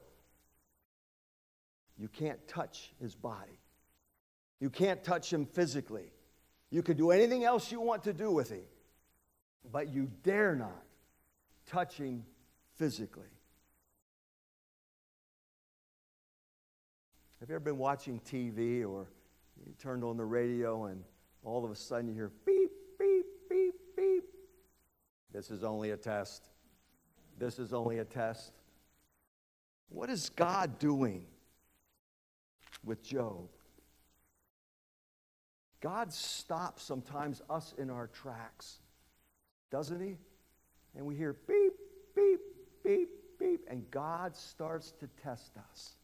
you 1.96 2.08
can't 2.08 2.46
touch 2.48 2.92
his 3.00 3.14
body. 3.14 3.58
You 4.60 4.68
can't 4.68 5.02
touch 5.04 5.32
him 5.32 5.46
physically. 5.46 6.10
You 6.70 6.82
can 6.82 6.96
do 6.96 7.10
anything 7.12 7.44
else 7.44 7.70
you 7.70 7.80
want 7.80 8.04
to 8.04 8.12
do 8.12 8.32
with 8.32 8.50
him, 8.50 8.64
but 9.70 9.94
you 9.94 10.10
dare 10.22 10.56
not 10.56 10.82
touch 11.66 11.96
him 11.96 12.24
physically. 12.76 13.22
Have 17.40 17.48
you 17.48 17.54
ever 17.56 17.64
been 17.64 17.78
watching 17.78 18.20
TV 18.20 18.88
or 18.88 19.06
you 19.64 19.74
turned 19.78 20.02
on 20.02 20.16
the 20.16 20.24
radio 20.24 20.86
and 20.86 21.04
all 21.44 21.64
of 21.64 21.70
a 21.70 21.76
sudden 21.76 22.08
you 22.08 22.14
hear 22.14 22.32
beep, 22.46 22.70
beep, 22.98 23.26
beep, 23.48 23.74
beep? 23.96 24.24
This 25.32 25.50
is 25.50 25.62
only 25.62 25.90
a 25.90 25.96
test. 25.96 26.48
This 27.38 27.58
is 27.58 27.72
only 27.72 27.98
a 27.98 28.04
test. 28.04 28.52
What 29.88 30.10
is 30.10 30.30
God 30.30 30.78
doing 30.78 31.26
with 32.84 33.02
Job? 33.02 33.48
God 35.80 36.12
stops 36.12 36.82
sometimes 36.82 37.42
us 37.50 37.74
in 37.76 37.90
our 37.90 38.06
tracks, 38.06 38.78
doesn't 39.70 40.00
He? 40.00 40.16
And 40.96 41.04
we 41.04 41.14
hear 41.14 41.36
beep, 41.46 41.74
beep, 42.16 42.40
beep, 42.82 43.08
beep, 43.38 43.60
and 43.68 43.90
God 43.90 44.34
starts 44.34 44.92
to 45.00 45.08
test 45.22 45.52
us. 45.70 45.96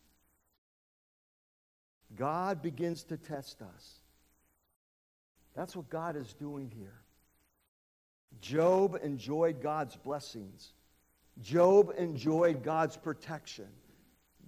God 2.16 2.60
begins 2.60 3.04
to 3.04 3.16
test 3.16 3.62
us. 3.62 3.99
That's 5.54 5.76
what 5.76 5.88
God 5.90 6.16
is 6.16 6.32
doing 6.34 6.70
here. 6.76 7.00
Job 8.40 8.98
enjoyed 9.02 9.60
God's 9.62 9.96
blessings. 9.96 10.72
Job 11.40 11.92
enjoyed 11.98 12.62
God's 12.62 12.96
protection. 12.96 13.66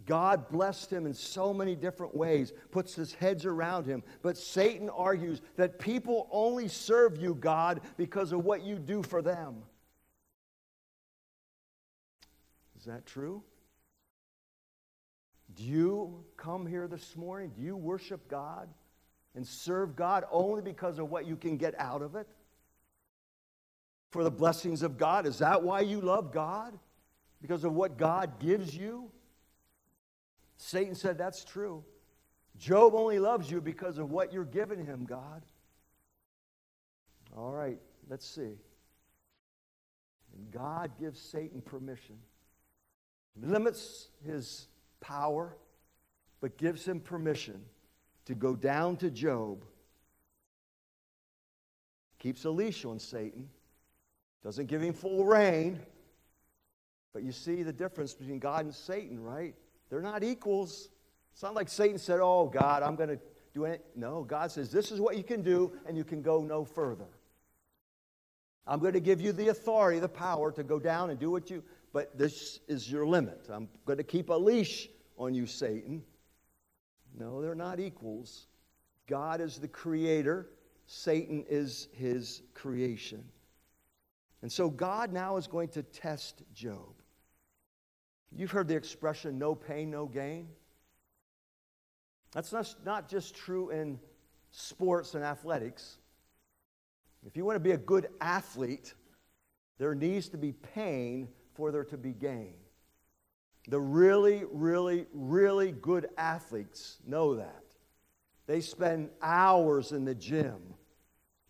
God 0.05 0.49
blessed 0.49 0.93
him 0.93 1.07
in 1.07 1.15
so 1.15 1.55
many 1.55 1.77
different 1.77 2.15
ways, 2.15 2.53
puts 2.71 2.95
his 2.95 3.13
hedge 3.15 3.47
around 3.47 3.87
him. 3.87 4.03
But 4.21 4.37
Satan 4.37 4.91
argues 4.91 5.41
that 5.57 5.79
people 5.79 6.29
only 6.33 6.69
serve 6.69 7.17
you, 7.17 7.35
God, 7.35 7.81
because 7.97 8.33
of 8.33 8.45
what 8.45 8.63
you 8.63 8.79
do 8.79 9.03
for 9.03 9.23
them. 9.23 9.63
Is 12.79 12.87
that 12.87 13.07
true? 13.07 13.45
Do 15.55 15.63
you 15.63 16.25
come 16.37 16.67
here 16.67 16.89
this 16.89 17.17
morning? 17.17 17.53
Do 17.57 17.63
you 17.63 17.77
worship 17.77 18.27
God 18.29 18.69
and 19.35 19.47
serve 19.47 19.97
God 19.97 20.25
only 20.31 20.63
because 20.63 20.99
of 20.99 21.11
what 21.11 21.27
you 21.27 21.37
can 21.37 21.57
get 21.57 21.79
out 21.79 22.03
of 22.03 22.17
it? 22.17 22.29
For 24.11 24.25
the 24.25 24.31
blessings 24.31 24.83
of 24.83 24.99
God? 24.99 25.27
Is 25.27 25.39
that 25.39 25.63
why 25.63 25.81
you 25.81 26.01
love 26.01 26.33
God? 26.33 26.79
Because 27.41 27.65
of 27.65 27.73
what 27.73 27.97
God 27.97 28.39
gives 28.39 28.77
you? 28.77 29.11
Satan 30.59 30.95
said 30.95 31.19
that's 31.19 31.45
true. 31.45 31.83
Job 32.59 32.95
only 32.95 33.19
loves 33.19 33.51
you 33.51 33.61
because 33.61 33.99
of 33.99 34.11
what 34.11 34.33
you're 34.33 34.45
giving 34.45 34.85
him, 34.85 35.05
God. 35.05 35.43
All 37.37 37.53
right, 37.53 37.79
let's 38.09 38.27
see. 38.27 38.43
And 40.35 40.51
God 40.51 40.93
gives 41.01 41.19
Satan 41.19 41.63
permission, 41.63 42.17
limits 43.41 44.09
his 44.25 44.69
power, 45.01 45.57
but 46.41 46.59
gives 46.59 46.87
him 46.87 47.01
permission 47.01 47.63
to 48.27 48.35
go 48.35 48.55
down 48.55 48.97
to 48.99 49.11
Job. 49.11 49.65
Keeps 52.19 52.45
a 52.45 52.51
leash 52.51 52.85
on 52.85 52.99
Satan, 52.99 53.49
doesn't 54.45 54.67
give 54.67 54.81
him 54.81 54.95
full 54.95 55.25
rein. 55.25 55.81
But 57.13 57.25
you 57.25 57.33
see 57.33 57.63
the 57.63 57.73
difference 57.73 58.15
between 58.15 58.39
God 58.39 58.65
and 58.65 58.75
Satan, 58.75 59.23
right? 59.23 59.55
They're 59.91 60.01
not 60.01 60.25
equals. 60.25 60.89
It's 61.33 61.43
not 61.43 61.55
like 61.55 61.69
Satan 61.69 61.99
said, 61.99 62.21
Oh, 62.23 62.47
God, 62.47 62.83
I'm 62.83 62.97
going 62.97 63.11
to 63.11 63.19
do 63.53 63.65
it. 63.65 63.85
No, 63.95 64.25
God 64.25 64.51
says, 64.51 64.71
This 64.71 64.91
is 64.91 65.01
what 65.01 65.17
you 65.17 65.23
can 65.23 65.43
do, 65.43 65.73
and 65.87 65.97
you 65.97 66.05
can 66.05 66.23
go 66.23 66.41
no 66.41 66.65
further. 66.65 67.09
I'm 68.67 68.79
going 68.79 68.95
to 68.95 69.01
give 69.01 69.21
you 69.21 69.33
the 69.33 69.49
authority, 69.49 69.99
the 69.99 70.09
power 70.09 70.53
to 70.53 70.63
go 70.63 70.79
down 70.79 71.11
and 71.11 71.19
do 71.19 71.31
what 71.31 71.51
you, 71.51 71.63
but 71.93 72.17
this 72.17 72.61
is 72.69 72.91
your 72.91 73.07
limit. 73.07 73.47
I'm 73.51 73.69
going 73.85 73.99
to 73.99 74.05
keep 74.05 74.31
a 74.31 74.35
leash 74.35 74.89
on 75.19 75.35
you, 75.35 75.47
Satan. 75.47 76.03
No, 77.19 77.43
they're 77.43 77.55
not 77.55 77.81
equals. 77.81 78.47
God 79.07 79.41
is 79.41 79.59
the 79.59 79.69
creator, 79.69 80.49
Satan 80.87 81.45
is 81.49 81.89
his 81.93 82.43
creation. 82.55 83.25
And 84.43 84.51
so 84.51 84.69
God 84.69 85.13
now 85.13 85.37
is 85.37 85.47
going 85.47 85.69
to 85.71 85.83
test 85.83 86.43
Job. 86.53 86.95
You've 88.35 88.51
heard 88.51 88.69
the 88.69 88.77
expression 88.77 89.39
no 89.39 89.55
pain, 89.55 89.91
no 89.91 90.07
gain. 90.07 90.49
That's 92.33 92.53
not, 92.85 93.09
just 93.09 93.35
true 93.37 93.71
in 93.71 93.99
sports 94.51 95.15
and 95.15 95.23
athletics. 95.23 95.99
If 97.27 97.37
you 97.37 97.45
want 97.45 97.57
to 97.57 97.61
be 97.61 97.73
a 97.73 97.79
good 97.79 98.09
athlete, 98.21 98.95
there 99.79 99.95
needs 99.95 100.29
to 100.31 100.39
be 100.39 100.53
pain 100.53 101.29
for 101.55 101.71
there 101.71 101.85
to 101.85 101.99
be 101.99 102.13
gain. 102.13 102.55
The 103.69 103.81
really, 103.81 104.45
really, 104.51 105.07
really 105.13 105.73
good 105.73 106.09
athletes 106.17 106.99
know 107.07 107.37
that. 107.37 107.65
They 108.47 108.61
spend 108.61 109.11
hours 109.21 109.93
in 109.93 110.05
the 110.05 110.15
gym. 110.15 110.75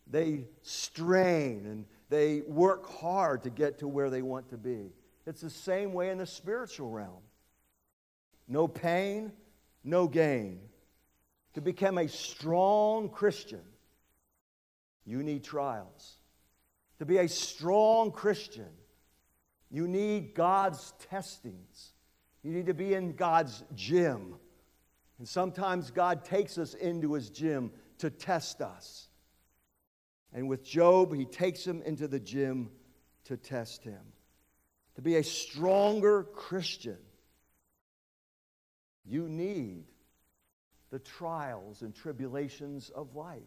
They 0.07 0.45
strain 0.61 1.65
and 1.67 1.87
they 2.11 2.43
work 2.43 2.87
hard 2.91 3.43
to 3.45 3.51
get 3.51 3.79
to 3.79 3.89
where 3.89 4.11
they 4.11 4.21
want 4.21 4.51
to 4.51 4.59
be. 4.59 4.93
It's 5.27 5.41
the 5.41 5.49
same 5.49 5.95
way 5.95 6.11
in 6.11 6.19
the 6.19 6.27
spiritual 6.27 6.91
realm. 6.91 7.23
No 8.47 8.69
pain, 8.69 9.33
no 9.83 10.07
gain. 10.07 10.61
To 11.55 11.63
become 11.63 11.97
a 11.97 12.09
strong 12.09 13.09
Christian, 13.09 13.63
you 15.07 15.23
need 15.23 15.45
trials. 15.45 16.17
To 16.99 17.07
be 17.07 17.17
a 17.19 17.29
strong 17.29 18.11
Christian, 18.11 18.69
you 19.71 19.89
need 19.89 20.35
God's 20.35 20.93
testings. 21.11 21.92
You 22.43 22.53
need 22.53 22.67
to 22.67 22.75
be 22.75 22.95
in 22.95 23.13
God's 23.13 23.63
gym. 23.75 24.35
And 25.19 25.29
sometimes 25.29 25.91
God 25.91 26.25
takes 26.25 26.59
us 26.59 26.75
into 26.75 27.13
his 27.13 27.31
gym 27.31 27.71
to 27.99 28.11
test 28.11 28.61
us. 28.61 29.09
And 30.33 30.49
with 30.49 30.65
Job, 30.65 31.15
he 31.15 31.25
takes 31.25 31.65
him 31.65 31.83
into 31.83 32.09
the 32.09 32.19
gym 32.19 32.71
to 33.25 33.37
test 33.37 33.85
him. 33.85 34.01
To 34.97 35.03
be 35.03 35.17
a 35.17 35.23
stronger 35.23 36.25
Christian, 36.25 36.99
you 39.05 39.29
need 39.29 39.85
the 40.91 40.99
trials 40.99 41.83
and 41.83 41.95
tribulations 41.95 42.91
of 42.91 43.15
life. 43.15 43.41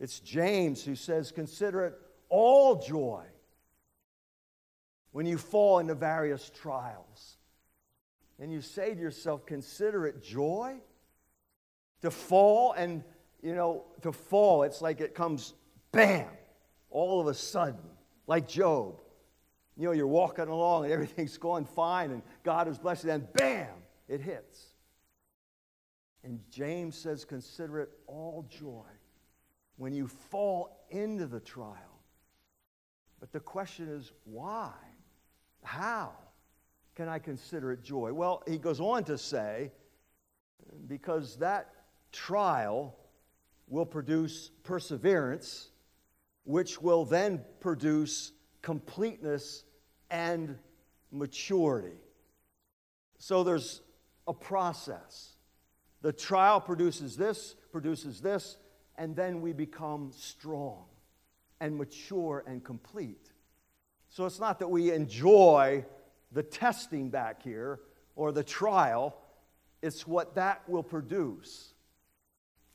It's 0.00 0.20
James 0.20 0.84
who 0.84 0.94
says, 0.94 1.32
Consider 1.32 1.86
it 1.86 1.94
all 2.28 2.76
joy 2.76 3.24
when 5.12 5.26
you 5.26 5.38
fall 5.38 5.78
into 5.78 5.94
various 5.94 6.50
trials 6.50 7.37
and 8.38 8.52
you 8.52 8.60
say 8.60 8.94
to 8.94 9.00
yourself, 9.00 9.44
consider 9.46 10.06
it 10.06 10.22
joy 10.22 10.76
to 12.02 12.10
fall 12.10 12.72
and, 12.72 13.02
you 13.42 13.54
know, 13.54 13.84
to 14.02 14.12
fall, 14.12 14.62
it's 14.62 14.80
like 14.80 15.00
it 15.00 15.14
comes 15.14 15.54
bam, 15.92 16.28
all 16.90 17.20
of 17.20 17.26
a 17.26 17.34
sudden, 17.34 17.80
like 18.26 18.48
Job. 18.48 19.00
You 19.76 19.84
know, 19.84 19.92
you're 19.92 20.06
walking 20.06 20.48
along 20.48 20.84
and 20.84 20.92
everything's 20.92 21.38
going 21.38 21.64
fine 21.64 22.10
and 22.10 22.22
God 22.44 22.68
is 22.68 22.78
blessing, 22.78 23.10
and 23.10 23.32
bam, 23.32 23.68
it 24.08 24.20
hits. 24.20 24.66
And 26.24 26.40
James 26.50 26.96
says, 26.96 27.24
consider 27.24 27.80
it 27.80 27.90
all 28.06 28.46
joy 28.48 28.86
when 29.76 29.94
you 29.94 30.08
fall 30.08 30.84
into 30.90 31.26
the 31.26 31.40
trial. 31.40 32.02
But 33.20 33.32
the 33.32 33.40
question 33.40 33.88
is, 33.88 34.12
why? 34.24 34.72
How? 35.62 36.12
Can 36.98 37.08
I 37.08 37.20
consider 37.20 37.70
it 37.70 37.84
joy? 37.84 38.12
Well, 38.12 38.42
he 38.48 38.58
goes 38.58 38.80
on 38.80 39.04
to 39.04 39.16
say, 39.16 39.70
because 40.88 41.36
that 41.36 41.70
trial 42.10 42.96
will 43.68 43.86
produce 43.86 44.50
perseverance, 44.64 45.68
which 46.42 46.82
will 46.82 47.04
then 47.04 47.44
produce 47.60 48.32
completeness 48.62 49.62
and 50.10 50.58
maturity. 51.12 52.00
So 53.18 53.44
there's 53.44 53.80
a 54.26 54.34
process. 54.34 55.36
The 56.02 56.12
trial 56.12 56.60
produces 56.60 57.16
this, 57.16 57.54
produces 57.70 58.20
this, 58.20 58.56
and 58.96 59.14
then 59.14 59.40
we 59.40 59.52
become 59.52 60.10
strong 60.16 60.86
and 61.60 61.76
mature 61.76 62.42
and 62.44 62.64
complete. 62.64 63.30
So 64.08 64.26
it's 64.26 64.40
not 64.40 64.58
that 64.58 64.68
we 64.68 64.90
enjoy 64.90 65.84
the 66.32 66.42
testing 66.42 67.08
back 67.10 67.42
here 67.42 67.80
or 68.16 68.32
the 68.32 68.44
trial, 68.44 69.16
it's 69.82 70.06
what 70.06 70.34
that 70.34 70.68
will 70.68 70.82
produce. 70.82 71.72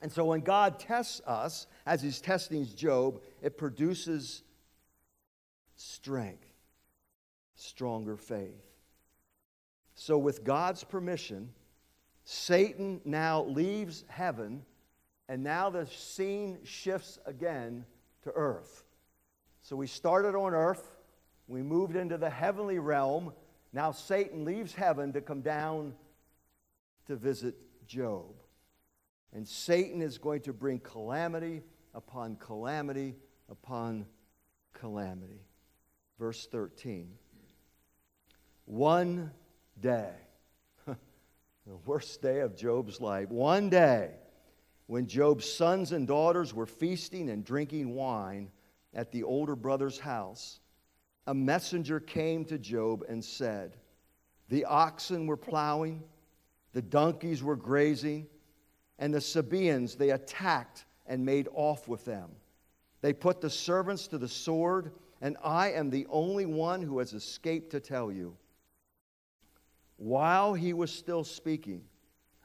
And 0.01 0.11
so 0.11 0.25
when 0.25 0.41
God 0.41 0.79
tests 0.79 1.21
us, 1.25 1.67
as 1.85 2.01
He's 2.01 2.19
testing 2.19 2.67
Job, 2.75 3.21
it 3.41 3.57
produces 3.57 4.43
strength, 5.75 6.47
stronger 7.55 8.17
faith. 8.17 8.63
So, 9.95 10.17
with 10.17 10.43
God's 10.43 10.83
permission, 10.83 11.49
Satan 12.23 12.99
now 13.05 13.43
leaves 13.43 14.03
heaven, 14.07 14.63
and 15.29 15.43
now 15.43 15.69
the 15.69 15.87
scene 15.87 16.59
shifts 16.63 17.19
again 17.25 17.85
to 18.23 18.31
earth. 18.31 18.83
So, 19.61 19.75
we 19.75 19.87
started 19.87 20.35
on 20.35 20.53
earth, 20.53 20.97
we 21.47 21.61
moved 21.61 21.95
into 21.95 22.17
the 22.17 22.29
heavenly 22.29 22.79
realm. 22.79 23.33
Now, 23.73 23.91
Satan 23.91 24.45
leaves 24.45 24.73
heaven 24.73 25.13
to 25.13 25.21
come 25.21 25.41
down 25.41 25.95
to 27.07 27.15
visit 27.15 27.55
Job. 27.87 28.35
And 29.33 29.47
Satan 29.47 30.01
is 30.01 30.19
going 30.19 30.41
to 30.41 30.53
bring 30.53 30.79
calamity 30.79 31.63
upon 31.95 32.35
calamity 32.35 33.15
upon 33.49 34.05
calamity. 34.73 35.41
Verse 36.19 36.47
13. 36.47 37.09
One 38.65 39.31
day, 39.81 40.11
the 40.85 41.75
worst 41.85 42.21
day 42.21 42.39
of 42.41 42.55
Job's 42.55 43.01
life, 43.01 43.29
one 43.29 43.69
day, 43.69 44.11
when 44.85 45.07
Job's 45.07 45.51
sons 45.51 45.91
and 45.91 46.07
daughters 46.07 46.53
were 46.53 46.65
feasting 46.65 47.29
and 47.29 47.43
drinking 47.43 47.95
wine 47.95 48.51
at 48.93 49.11
the 49.11 49.23
older 49.23 49.55
brother's 49.55 49.97
house, 49.97 50.59
a 51.27 51.33
messenger 51.33 51.99
came 51.99 52.43
to 52.45 52.57
Job 52.57 53.03
and 53.07 53.23
said, 53.23 53.77
The 54.49 54.65
oxen 54.65 55.25
were 55.25 55.37
plowing, 55.37 56.03
the 56.73 56.81
donkeys 56.81 57.41
were 57.41 57.55
grazing, 57.55 58.27
and 58.99 59.13
the 59.13 59.21
Sabaeans 59.21 59.95
they 59.95 60.11
attacked 60.11 60.85
and 61.05 61.25
made 61.25 61.47
off 61.53 61.87
with 61.87 62.05
them. 62.05 62.31
They 63.01 63.13
put 63.13 63.41
the 63.41 63.49
servants 63.49 64.07
to 64.07 64.17
the 64.17 64.27
sword, 64.27 64.93
and 65.21 65.37
I 65.43 65.71
am 65.71 65.89
the 65.89 66.07
only 66.09 66.45
one 66.45 66.81
who 66.81 66.99
has 66.99 67.13
escaped 67.13 67.71
to 67.71 67.79
tell 67.79 68.11
you. 68.11 68.37
While 69.97 70.53
he 70.53 70.73
was 70.73 70.91
still 70.91 71.23
speaking, 71.23 71.83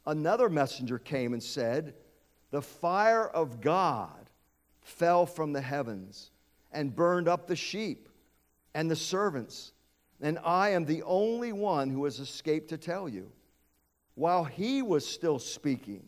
another 0.06 0.48
messenger 0.48 0.98
came 0.98 1.32
and 1.32 1.42
said, 1.42 1.94
The 2.50 2.62
fire 2.62 3.28
of 3.28 3.60
God 3.60 4.30
fell 4.80 5.26
from 5.26 5.52
the 5.52 5.60
heavens 5.60 6.30
and 6.72 6.94
burned 6.94 7.28
up 7.28 7.46
the 7.46 7.56
sheep 7.56 8.07
and 8.78 8.88
the 8.88 8.94
servants, 8.94 9.72
and 10.20 10.38
I 10.44 10.68
am 10.68 10.84
the 10.84 11.02
only 11.02 11.52
one 11.52 11.90
who 11.90 12.04
has 12.04 12.20
escaped 12.20 12.68
to 12.68 12.78
tell 12.78 13.08
you. 13.08 13.32
While 14.14 14.44
he 14.44 14.82
was 14.82 15.04
still 15.04 15.40
speaking, 15.40 16.04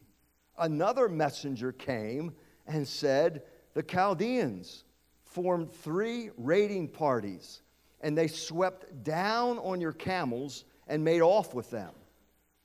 another 0.56 1.08
messenger 1.08 1.72
came 1.72 2.32
and 2.68 2.86
said, 2.86 3.42
The 3.74 3.82
Chaldeans 3.82 4.84
formed 5.24 5.72
three 5.72 6.30
raiding 6.36 6.86
parties, 6.86 7.62
and 8.02 8.16
they 8.16 8.28
swept 8.28 9.02
down 9.02 9.58
on 9.58 9.80
your 9.80 9.92
camels 9.92 10.64
and 10.86 11.02
made 11.02 11.22
off 11.22 11.52
with 11.52 11.70
them. 11.70 11.90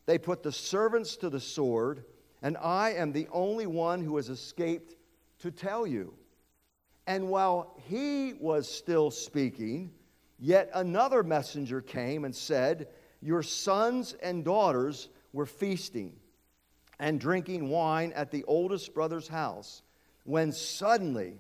They 0.06 0.20
put 0.20 0.44
the 0.44 0.52
servants 0.52 1.16
to 1.16 1.32
the 1.32 1.40
sword, 1.40 2.06
and 2.44 2.58
I 2.58 2.92
am 2.92 3.12
the 3.12 3.28
only 3.32 3.66
one 3.66 4.04
who 4.04 4.18
has 4.18 4.30
escaped 4.30 4.98
to 5.40 5.50
tell 5.50 5.88
you. 5.88 6.14
And 7.08 7.30
while 7.30 7.76
he 7.88 8.34
was 8.34 8.70
still 8.70 9.12
speaking, 9.12 9.92
yet 10.40 10.70
another 10.74 11.24
messenger 11.24 11.82
came 11.82 12.26
and 12.26 12.36
said, 12.36 12.88
Your 13.22 13.44
sons 13.44 14.16
and 14.22 14.44
daughters 14.44 15.10
were 15.34 15.46
feasting 15.46 16.14
and 17.00 17.20
drinking 17.20 17.70
wine 17.70 18.14
at 18.14 18.32
the 18.32 18.44
oldest 18.46 18.94
brother's 18.94 19.28
house, 19.28 19.82
when 20.24 20.52
suddenly 20.52 21.40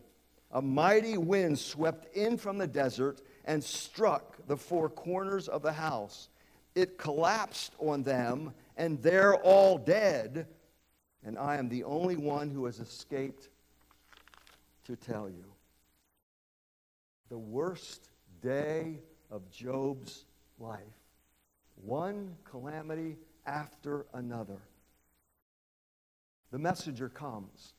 a 0.51 0.61
mighty 0.61 1.17
wind 1.17 1.57
swept 1.57 2.15
in 2.15 2.37
from 2.37 2.57
the 2.57 2.67
desert 2.67 3.21
and 3.45 3.63
struck 3.63 4.37
the 4.47 4.57
four 4.57 4.89
corners 4.89 5.47
of 5.47 5.61
the 5.61 5.73
house 5.73 6.29
it 6.75 6.97
collapsed 6.97 7.73
on 7.79 8.03
them, 8.03 8.53
and 8.75 9.01
they're 9.01 9.35
all 9.35 9.77
dead. 9.77 10.47
And 11.23 11.39
I 11.39 11.55
am 11.55 11.69
the 11.69 11.85
only 11.85 12.17
one 12.17 12.49
who 12.49 12.65
has 12.65 12.79
escaped 12.79 13.49
to 14.83 14.95
tell 14.97 15.29
you. 15.29 15.54
The 17.29 17.37
worst 17.37 18.09
day 18.41 18.99
of 19.31 19.49
Job's 19.49 20.25
life. 20.59 20.79
One 21.75 22.35
calamity 22.43 23.17
after 23.45 24.05
another. 24.13 24.61
The 26.51 26.59
messenger 26.59 27.09
comes 27.09 27.73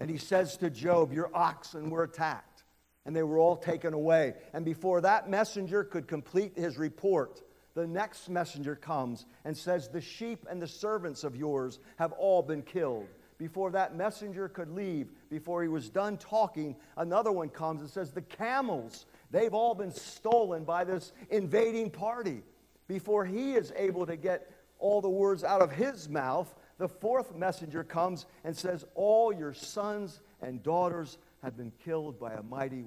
and 0.00 0.10
he 0.10 0.18
says 0.18 0.56
to 0.58 0.70
Job, 0.70 1.12
Your 1.12 1.30
oxen 1.34 1.90
were 1.90 2.02
attacked 2.02 2.64
and 3.04 3.14
they 3.14 3.22
were 3.22 3.38
all 3.38 3.56
taken 3.56 3.94
away. 3.94 4.34
And 4.52 4.64
before 4.64 5.00
that 5.00 5.28
messenger 5.28 5.84
could 5.84 6.06
complete 6.06 6.56
his 6.56 6.78
report, 6.78 7.40
the 7.74 7.86
next 7.86 8.28
messenger 8.28 8.76
comes 8.76 9.26
and 9.44 9.56
says, 9.56 9.88
The 9.88 10.00
sheep 10.00 10.46
and 10.50 10.60
the 10.60 10.68
servants 10.68 11.24
of 11.24 11.36
yours 11.36 11.78
have 11.96 12.12
all 12.12 12.42
been 12.42 12.62
killed. 12.62 13.08
Before 13.42 13.72
that 13.72 13.96
messenger 13.96 14.48
could 14.48 14.70
leave, 14.70 15.10
before 15.28 15.64
he 15.64 15.68
was 15.68 15.88
done 15.88 16.16
talking, 16.16 16.76
another 16.96 17.32
one 17.32 17.48
comes 17.48 17.80
and 17.80 17.90
says, 17.90 18.12
The 18.12 18.22
camels, 18.22 19.06
they've 19.32 19.52
all 19.52 19.74
been 19.74 19.90
stolen 19.90 20.62
by 20.62 20.84
this 20.84 21.12
invading 21.28 21.90
party. 21.90 22.44
Before 22.86 23.24
he 23.24 23.54
is 23.54 23.72
able 23.74 24.06
to 24.06 24.14
get 24.14 24.52
all 24.78 25.00
the 25.00 25.10
words 25.10 25.42
out 25.42 25.60
of 25.60 25.72
his 25.72 26.08
mouth, 26.08 26.54
the 26.78 26.86
fourth 26.86 27.34
messenger 27.34 27.82
comes 27.82 28.26
and 28.44 28.56
says, 28.56 28.84
All 28.94 29.32
your 29.32 29.54
sons 29.54 30.20
and 30.40 30.62
daughters 30.62 31.18
have 31.42 31.56
been 31.56 31.72
killed 31.84 32.20
by 32.20 32.34
a 32.34 32.44
mighty 32.44 32.84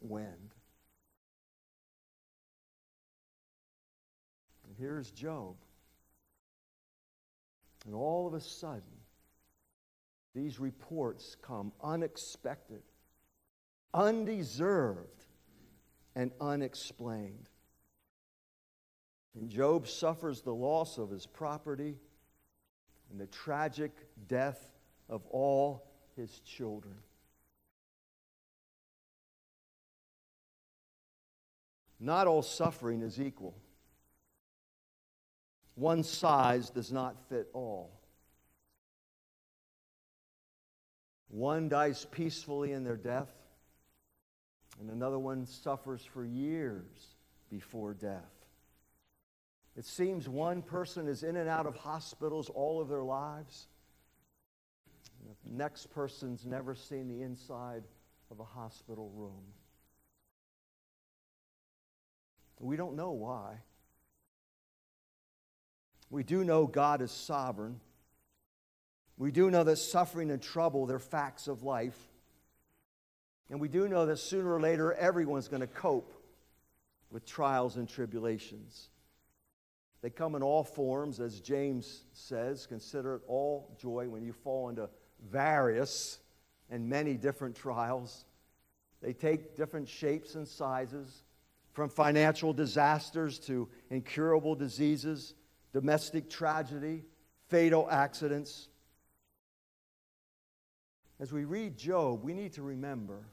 wind. 0.00 0.54
And 4.64 4.76
here's 4.78 5.10
Job. 5.10 5.56
And 7.84 7.96
all 7.96 8.28
of 8.28 8.34
a 8.34 8.40
sudden, 8.40 8.97
these 10.38 10.60
reports 10.60 11.36
come 11.42 11.72
unexpected, 11.82 12.82
undeserved, 13.92 15.24
and 16.14 16.30
unexplained. 16.40 17.48
And 19.34 19.50
Job 19.50 19.88
suffers 19.88 20.42
the 20.42 20.54
loss 20.54 20.96
of 20.96 21.10
his 21.10 21.26
property 21.26 21.96
and 23.10 23.20
the 23.20 23.26
tragic 23.26 23.90
death 24.28 24.70
of 25.08 25.26
all 25.26 25.90
his 26.14 26.38
children. 26.40 26.94
Not 31.98 32.28
all 32.28 32.42
suffering 32.42 33.02
is 33.02 33.20
equal. 33.20 33.56
One 35.74 36.04
size 36.04 36.70
does 36.70 36.92
not 36.92 37.16
fit 37.28 37.48
all. 37.52 37.97
One 41.28 41.68
dies 41.68 42.06
peacefully 42.10 42.72
in 42.72 42.84
their 42.84 42.96
death, 42.96 43.30
and 44.80 44.90
another 44.90 45.18
one 45.18 45.46
suffers 45.46 46.02
for 46.02 46.24
years 46.24 47.16
before 47.50 47.94
death. 47.94 48.32
It 49.76 49.84
seems 49.84 50.28
one 50.28 50.62
person 50.62 51.06
is 51.06 51.22
in 51.22 51.36
and 51.36 51.48
out 51.48 51.66
of 51.66 51.76
hospitals 51.76 52.48
all 52.48 52.80
of 52.80 52.88
their 52.88 53.02
lives. 53.02 53.68
The 55.44 55.52
next 55.52 55.90
person's 55.90 56.46
never 56.46 56.74
seen 56.74 57.08
the 57.08 57.22
inside 57.22 57.84
of 58.30 58.40
a 58.40 58.44
hospital 58.44 59.10
room. 59.14 59.44
We 62.60 62.76
don't 62.76 62.96
know 62.96 63.12
why. 63.12 63.58
We 66.10 66.24
do 66.24 66.42
know 66.42 66.66
God 66.66 67.02
is 67.02 67.10
sovereign. 67.10 67.80
We 69.18 69.32
do 69.32 69.50
know 69.50 69.64
that 69.64 69.76
suffering 69.76 70.30
and 70.30 70.40
trouble, 70.40 70.86
they're 70.86 70.98
facts 70.98 71.48
of 71.48 71.62
life. 71.62 71.98
And 73.50 73.60
we 73.60 73.68
do 73.68 73.88
know 73.88 74.06
that 74.06 74.18
sooner 74.18 74.54
or 74.54 74.60
later, 74.60 74.92
everyone's 74.92 75.48
going 75.48 75.60
to 75.60 75.66
cope 75.66 76.14
with 77.10 77.26
trials 77.26 77.76
and 77.76 77.88
tribulations. 77.88 78.90
They 80.02 80.10
come 80.10 80.36
in 80.36 80.42
all 80.42 80.62
forms, 80.62 81.18
as 81.18 81.40
James 81.40 82.04
says. 82.12 82.66
Consider 82.66 83.16
it 83.16 83.22
all 83.26 83.76
joy 83.80 84.08
when 84.08 84.22
you 84.22 84.32
fall 84.32 84.68
into 84.68 84.88
various 85.28 86.20
and 86.70 86.88
many 86.88 87.14
different 87.14 87.56
trials. 87.56 88.24
They 89.02 89.12
take 89.12 89.56
different 89.56 89.88
shapes 89.88 90.34
and 90.34 90.46
sizes, 90.46 91.22
from 91.72 91.88
financial 91.88 92.52
disasters 92.52 93.38
to 93.38 93.68
incurable 93.90 94.54
diseases 94.54 95.34
domestic 95.72 96.30
tragedy, 96.30 97.04
fatal 97.48 97.86
accidents. 97.90 98.68
As 101.20 101.32
we 101.32 101.44
read 101.44 101.76
Job, 101.76 102.22
we 102.22 102.32
need 102.32 102.52
to 102.54 102.62
remember 102.62 103.24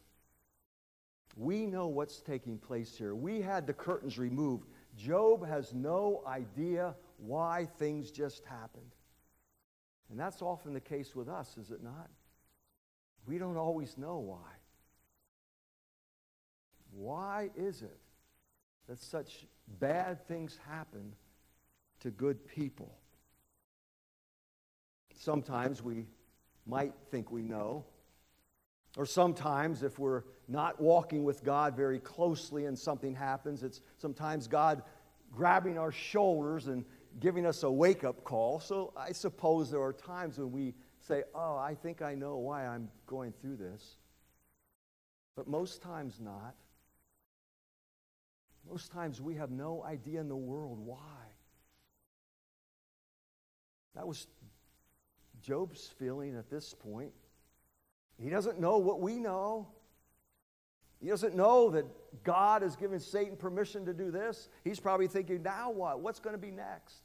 we 1.35 1.65
know 1.65 1.87
what's 1.87 2.21
taking 2.21 2.57
place 2.57 2.95
here. 2.97 3.13
We 3.13 3.41
had 3.41 3.67
the 3.67 3.73
curtains 3.73 4.17
removed. 4.17 4.67
Job 4.95 5.45
has 5.45 5.73
no 5.73 6.23
idea 6.25 6.95
why 7.17 7.67
things 7.77 8.09
just 8.09 8.45
happened. 8.45 8.95
And 10.09 10.19
that's 10.19 10.41
often 10.41 10.73
the 10.73 10.79
case 10.79 11.15
with 11.15 11.27
us, 11.27 11.57
is 11.57 11.71
it 11.71 11.83
not? 11.83 12.09
We 13.25 13.37
don't 13.37 13.57
always 13.57 13.97
know 13.97 14.19
why. 14.19 14.51
Why 16.91 17.49
is 17.57 17.81
it 17.81 17.99
that 18.87 18.99
such 18.99 19.45
bad 19.79 20.25
things 20.27 20.57
happen 20.69 21.13
to 21.99 22.11
good 22.11 22.47
people? 22.47 22.97
Sometimes 25.17 25.81
we 25.81 26.05
might 26.65 26.93
think 27.11 27.31
we 27.31 27.41
know. 27.41 27.85
Or 28.97 29.05
sometimes, 29.05 29.83
if 29.83 29.99
we're 29.99 30.23
not 30.47 30.79
walking 30.81 31.23
with 31.23 31.43
God 31.43 31.75
very 31.75 31.99
closely 31.99 32.65
and 32.65 32.77
something 32.77 33.13
happens, 33.13 33.61
it's 33.63 33.81
sometimes 33.97 34.47
God 34.47 34.83
grabbing 35.31 35.77
our 35.77 35.91
shoulders 35.91 36.67
and 36.67 36.85
giving 37.19 37.45
us 37.45 37.63
a 37.63 37.71
wake 37.71 38.03
up 38.03 38.23
call. 38.23 38.59
So 38.59 38.93
I 38.95 39.11
suppose 39.11 39.69
there 39.69 39.81
are 39.81 39.93
times 39.93 40.37
when 40.37 40.51
we 40.51 40.73
say, 40.99 41.23
Oh, 41.33 41.57
I 41.57 41.75
think 41.75 42.01
I 42.01 42.15
know 42.15 42.37
why 42.37 42.65
I'm 42.65 42.89
going 43.05 43.33
through 43.41 43.57
this. 43.57 43.97
But 45.35 45.47
most 45.47 45.81
times 45.81 46.19
not. 46.21 46.55
Most 48.69 48.91
times 48.91 49.21
we 49.21 49.35
have 49.35 49.51
no 49.51 49.83
idea 49.83 50.19
in 50.21 50.29
the 50.29 50.35
world 50.35 50.79
why. 50.79 50.97
That 53.95 54.07
was 54.07 54.27
Job's 55.45 55.93
feeling 55.99 56.35
at 56.35 56.49
this 56.49 56.73
point. 56.73 57.11
He 58.21 58.29
doesn't 58.29 58.59
know 58.59 58.77
what 58.77 58.99
we 58.99 59.19
know. 59.19 59.67
He 61.01 61.09
doesn't 61.09 61.35
know 61.35 61.69
that 61.71 61.85
God 62.23 62.61
has 62.61 62.75
given 62.75 62.99
Satan 62.99 63.35
permission 63.35 63.85
to 63.85 63.93
do 63.93 64.09
this. 64.09 64.49
He's 64.63 64.79
probably 64.79 65.07
thinking, 65.07 65.43
now 65.43 65.69
what? 65.69 65.99
What's 65.99 66.19
going 66.19 66.33
to 66.35 66.41
be 66.41 66.51
next? 66.51 67.03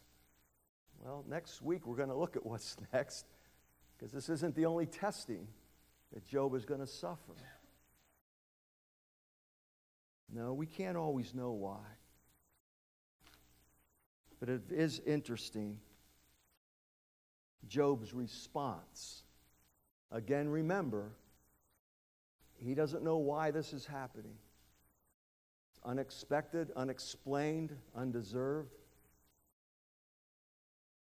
Well, 1.01 1.24
next 1.28 1.61
week 1.61 1.86
we're 1.86 1.97
going 1.97 2.09
to 2.09 2.16
look 2.16 2.36
at 2.36 2.47
what's 2.47 2.76
next 2.93 3.26
because 3.99 4.12
this 4.12 4.28
isn't 4.28 4.55
the 4.55 4.66
only 4.66 4.86
testing 4.86 5.47
that 6.14 6.24
Job 6.24 6.55
is 6.55 6.64
going 6.64 6.80
to 6.80 6.86
suffer. 6.86 7.34
No, 10.32 10.55
we 10.55 10.66
can't 10.66 10.97
always 10.97 11.34
know 11.34 11.51
why. 11.51 11.80
But 14.38 14.49
it 14.49 14.62
is 14.70 15.01
interesting 15.01 15.78
Job's 17.68 18.12
response. 18.12 19.22
Again, 20.11 20.48
remember, 20.48 21.12
he 22.58 22.74
doesn't 22.74 23.04
know 23.04 23.18
why 23.18 23.50
this 23.50 23.72
is 23.72 23.86
happening. 23.86 24.36
It's 25.70 25.80
unexpected, 25.84 26.70
unexplained, 26.76 27.76
undeserved. 27.94 28.74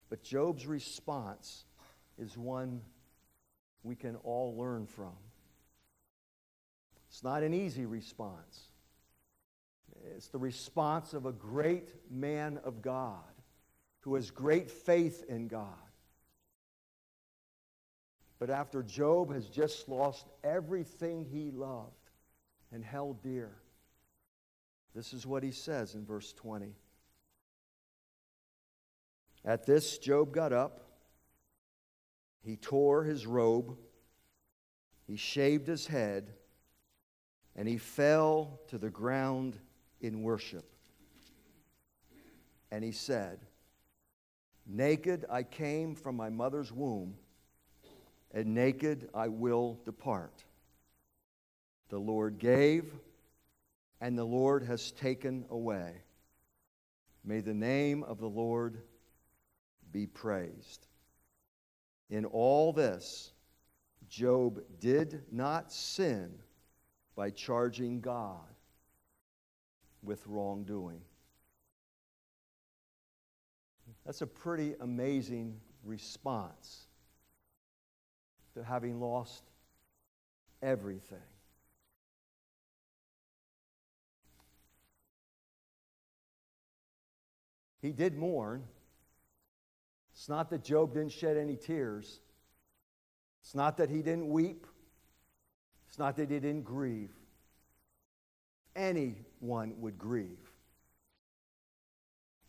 But 0.09 0.22
Job's 0.22 0.66
response 0.66 1.64
is 2.18 2.38
one 2.38 2.80
we 3.82 3.97
can 3.97 4.16
all 4.16 4.57
learn 4.57 4.86
from. 4.86 5.16
It's 7.09 7.22
not 7.22 7.42
an 7.42 7.55
easy 7.55 7.84
response. 7.84 8.68
It's 10.16 10.28
the 10.28 10.38
response 10.38 11.14
of 11.14 11.26
a 11.26 11.32
great 11.32 11.90
man 12.11 12.59
of 12.64 12.82
God 12.82 13.22
who 14.01 14.14
has 14.16 14.30
great 14.30 14.70
faith 14.70 15.24
in 15.28 15.49
God. 15.49 15.68
But 18.45 18.53
after 18.53 18.82
Job 18.82 19.32
has 19.32 19.49
just 19.49 19.88
lost 19.88 20.26
everything 20.42 21.24
he 21.24 21.51
loved 21.51 22.11
and 22.70 22.84
held 22.84 23.22
dear, 23.22 23.57
this 24.95 25.14
is 25.14 25.26
what 25.26 25.42
he 25.42 25.51
says 25.51 25.95
in 25.95 26.05
verse 26.05 26.34
20. 26.34 26.74
At 29.47 29.64
this, 29.64 29.97
Job 29.97 30.34
got 30.34 30.53
up. 30.53 30.82
He 32.42 32.57
tore 32.57 33.03
his 33.03 33.26
robe. 33.26 33.78
He 35.07 35.16
shaved 35.16 35.66
his 35.66 35.86
head. 35.86 36.34
And 37.57 37.66
he 37.66 37.78
fell 37.78 38.61
to 38.68 38.76
the 38.76 38.90
ground 38.90 39.59
in 40.03 40.22
worship. 40.22 40.70
And 42.70 42.84
he 42.84 42.92
said, 42.92 43.47
Naked 44.66 45.24
I 45.30 45.45
came 45.45 45.95
from 45.95 46.14
my 46.14 46.28
mother's 46.28 46.70
womb, 46.70 47.14
and 48.35 48.53
naked 48.53 49.09
I 49.14 49.28
will 49.28 49.78
depart. 49.85 50.45
The 51.89 51.99
Lord 51.99 52.39
gave, 52.39 52.93
and 54.01 54.18
the 54.18 54.24
Lord 54.24 54.64
has 54.64 54.91
taken 54.91 55.47
away. 55.51 56.03
May 57.24 57.41
the 57.41 57.55
name 57.55 58.03
of 58.03 58.18
the 58.18 58.28
Lord 58.28 58.82
be 59.93 60.07
praised. 60.07 60.89
In 62.11 62.24
all 62.24 62.72
this, 62.72 63.32
Job 64.09 64.61
did 64.80 65.22
not 65.30 65.72
sin 65.72 66.35
by 67.14 67.30
charging 67.30 68.01
God 68.01 68.41
with 70.03 70.26
wrongdoing. 70.26 71.01
That's 74.05 74.22
a 74.22 74.26
pretty 74.26 74.74
amazing 74.80 75.61
response 75.85 76.89
to 78.55 78.64
having 78.64 79.00
lost 79.00 79.42
everything. 80.62 81.18
He 87.82 87.92
did 87.92 88.16
mourn. 88.16 88.64
It's 90.14 90.28
not 90.28 90.48
that 90.50 90.64
Job 90.64 90.94
didn't 90.94 91.12
shed 91.12 91.36
any 91.36 91.57
tears. 91.57 92.20
It's 93.42 93.55
not 93.55 93.76
that 93.76 93.90
he 93.90 93.98
didn't 93.98 94.28
weep. 94.28 94.66
It's 95.88 95.98
not 95.98 96.16
that 96.16 96.30
he 96.30 96.38
didn't 96.38 96.64
grieve. 96.64 97.12
Anyone 98.74 99.74
would 99.76 99.98
grieve 99.98 100.50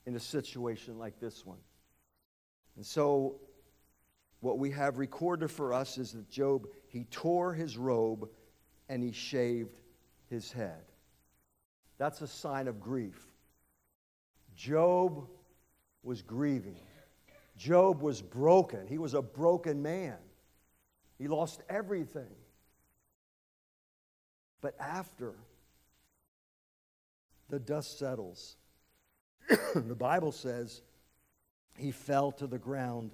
in 0.06 0.16
a 0.16 0.20
situation 0.20 0.98
like 0.98 1.20
this 1.20 1.46
one. 1.46 1.60
And 2.78 2.86
so, 2.86 3.42
what 4.46 4.60
we 4.60 4.70
have 4.70 5.00
recorded 5.00 5.50
for 5.50 5.74
us 5.74 5.98
is 5.98 6.12
that 6.12 6.30
Job, 6.30 6.68
he 6.88 7.06
tore 7.06 7.52
his 7.52 7.80
robe 7.80 8.30
and 8.88 9.02
he 9.02 9.12
shaved 9.12 9.80
his 10.30 10.52
head. 10.52 10.84
That's 11.98 12.22
a 12.22 12.28
sign 12.28 12.68
of 12.68 12.80
grief. 12.80 13.20
Job 14.56 15.28
was 16.04 16.22
grieving. 16.22 16.86
Job 17.58 18.04
was 18.04 18.22
broken. 18.22 18.86
He 18.86 19.00
was 19.00 19.16
a 19.16 19.22
broken 19.24 19.82
man. 19.82 20.18
He 21.18 21.28
lost 21.28 21.64
everything. 21.68 22.36
But 24.62 24.76
after 24.80 25.34
the 27.50 27.58
dust 27.58 27.98
settles, 27.98 28.58
the 29.76 29.96
Bible 29.96 30.32
says 30.32 30.84
he 31.80 31.90
fell 31.90 32.32
to 32.34 32.46
the 32.46 32.60
ground 32.60 33.10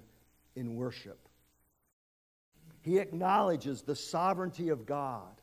in 0.54 0.76
worship. 0.76 1.28
He 2.80 2.98
acknowledges 2.98 3.82
the 3.82 3.96
sovereignty 3.96 4.70
of 4.70 4.86
God. 4.86 5.40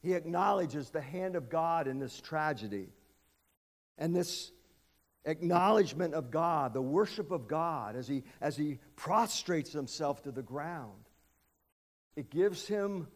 He 0.00 0.14
acknowledges 0.14 0.90
the 0.90 1.00
hand 1.00 1.36
of 1.36 1.48
God 1.48 1.86
in 1.86 1.98
this 1.98 2.20
tragedy. 2.20 2.88
And 3.98 4.14
this 4.14 4.50
acknowledgement 5.24 6.14
of 6.14 6.30
God, 6.30 6.74
the 6.74 6.82
worship 6.82 7.30
of 7.30 7.48
God, 7.48 7.96
as 7.96 8.08
he, 8.08 8.24
as 8.40 8.56
he 8.56 8.78
prostrates 8.96 9.72
himself 9.72 10.22
to 10.24 10.32
the 10.32 10.42
ground, 10.42 11.08
it 12.16 12.30
gives 12.30 12.66
him 12.66 13.06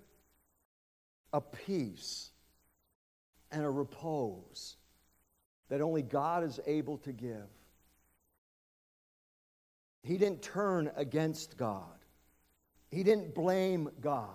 a 1.33 1.41
peace 1.41 2.31
and 3.51 3.65
a 3.65 3.71
repose 3.71 4.77
that 5.69 5.81
only 5.81 6.03
God 6.03 6.45
is 6.45 6.61
able 6.67 6.99
to 6.99 7.13
give. 7.13 7.49
He 10.07 10.19
didn't 10.19 10.41
turn 10.41 10.93
against 10.95 11.57
God. 11.57 11.83
He 12.93 13.03
didn't 13.03 13.35
blame 13.35 13.91
God. 14.01 14.29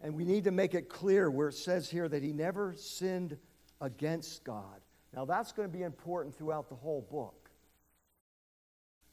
And 0.00 0.16
we 0.16 0.24
need 0.24 0.42
to 0.44 0.50
make 0.50 0.74
it 0.74 0.88
clear 0.88 1.30
where 1.30 1.48
it 1.48 1.54
says 1.54 1.88
here 1.88 2.08
that 2.08 2.24
he 2.24 2.32
never 2.32 2.74
sinned 2.74 3.36
against 3.80 4.42
God. 4.42 4.80
Now, 5.14 5.24
that's 5.24 5.52
going 5.52 5.70
to 5.70 5.72
be 5.72 5.84
important 5.84 6.36
throughout 6.36 6.68
the 6.68 6.74
whole 6.74 7.06
book. 7.08 7.50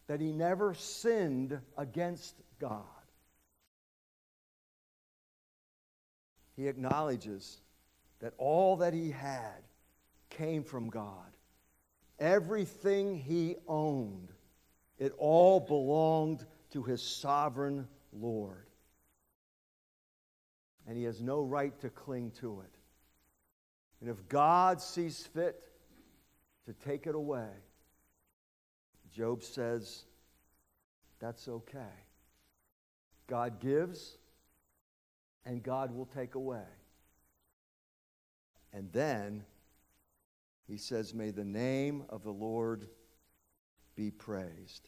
That 0.07 0.19
he 0.19 0.31
never 0.31 0.73
sinned 0.73 1.59
against 1.77 2.41
God. 2.59 2.81
He 6.55 6.67
acknowledges 6.67 7.61
that 8.19 8.33
all 8.39 8.77
that 8.77 8.95
he 8.95 9.11
had 9.11 9.61
came 10.31 10.63
from 10.63 10.89
God. 10.89 11.37
Everything 12.17 13.15
he 13.15 13.57
owned, 13.67 14.29
it 14.99 15.13
all 15.17 15.59
belonged 15.59 16.45
to 16.71 16.83
his 16.83 17.01
sovereign 17.01 17.87
Lord. 18.11 18.67
And 20.85 20.97
he 20.97 21.03
has 21.05 21.21
no 21.21 21.41
right 21.41 21.79
to 21.81 21.89
cling 21.89 22.31
to 22.41 22.61
it. 22.61 22.75
And 24.01 24.09
if 24.09 24.27
God 24.27 24.81
sees 24.81 25.25
fit 25.25 25.63
to 26.65 26.73
take 26.73 27.07
it 27.07 27.15
away, 27.15 27.49
Job 29.11 29.43
says, 29.43 30.03
That's 31.19 31.47
okay. 31.47 31.79
God 33.27 33.59
gives, 33.59 34.17
and 35.45 35.63
God 35.63 35.95
will 35.95 36.07
take 36.07 36.35
away. 36.35 36.65
And 38.73 38.91
then 38.91 39.43
he 40.67 40.77
says, 40.77 41.13
May 41.13 41.31
the 41.31 41.45
name 41.45 42.03
of 42.09 42.23
the 42.23 42.31
Lord 42.31 42.87
be 43.99 44.11
praised. 44.11 44.87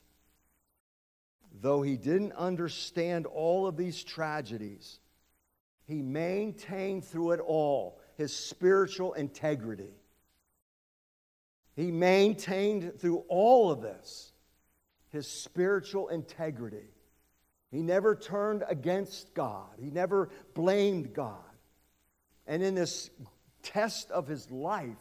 Though 1.59 1.81
he 1.81 1.97
didn't 1.97 2.31
understand 2.31 3.25
all 3.25 3.67
of 3.67 3.75
these 3.75 4.05
tragedies, 4.05 5.01
he 5.85 6.01
maintained 6.01 7.03
through 7.03 7.31
it 7.31 7.41
all 7.41 7.99
his 8.15 8.33
spiritual 8.33 9.11
integrity. 9.13 9.93
He 11.75 11.91
maintained 11.91 13.01
through 13.01 13.25
all 13.27 13.69
of 13.69 13.81
this 13.81 14.31
his 15.09 15.27
spiritual 15.27 16.07
integrity. 16.07 16.87
He 17.69 17.81
never 17.81 18.15
turned 18.15 18.63
against 18.69 19.33
God, 19.33 19.71
he 19.77 19.91
never 19.91 20.29
blamed 20.53 21.13
God. 21.13 21.35
And 22.47 22.63
in 22.63 22.75
this 22.75 23.09
test 23.61 24.09
of 24.09 24.25
his 24.25 24.49
life, 24.49 24.95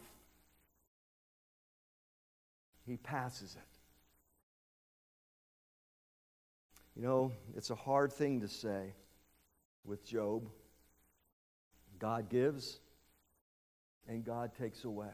he 2.85 2.97
passes 2.97 3.55
it. 3.55 3.70
You 6.95 7.03
know, 7.03 7.31
it's 7.55 7.69
a 7.69 7.75
hard 7.75 8.11
thing 8.11 8.41
to 8.41 8.47
say 8.47 8.93
with 9.85 10.05
Job. 10.05 10.49
God 11.99 12.29
gives 12.29 12.79
and 14.07 14.25
God 14.25 14.51
takes 14.55 14.83
away. 14.83 15.07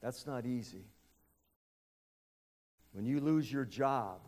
That's 0.00 0.26
not 0.26 0.46
easy. 0.46 0.84
When 2.92 3.06
you 3.06 3.20
lose 3.20 3.50
your 3.50 3.64
job, 3.64 4.20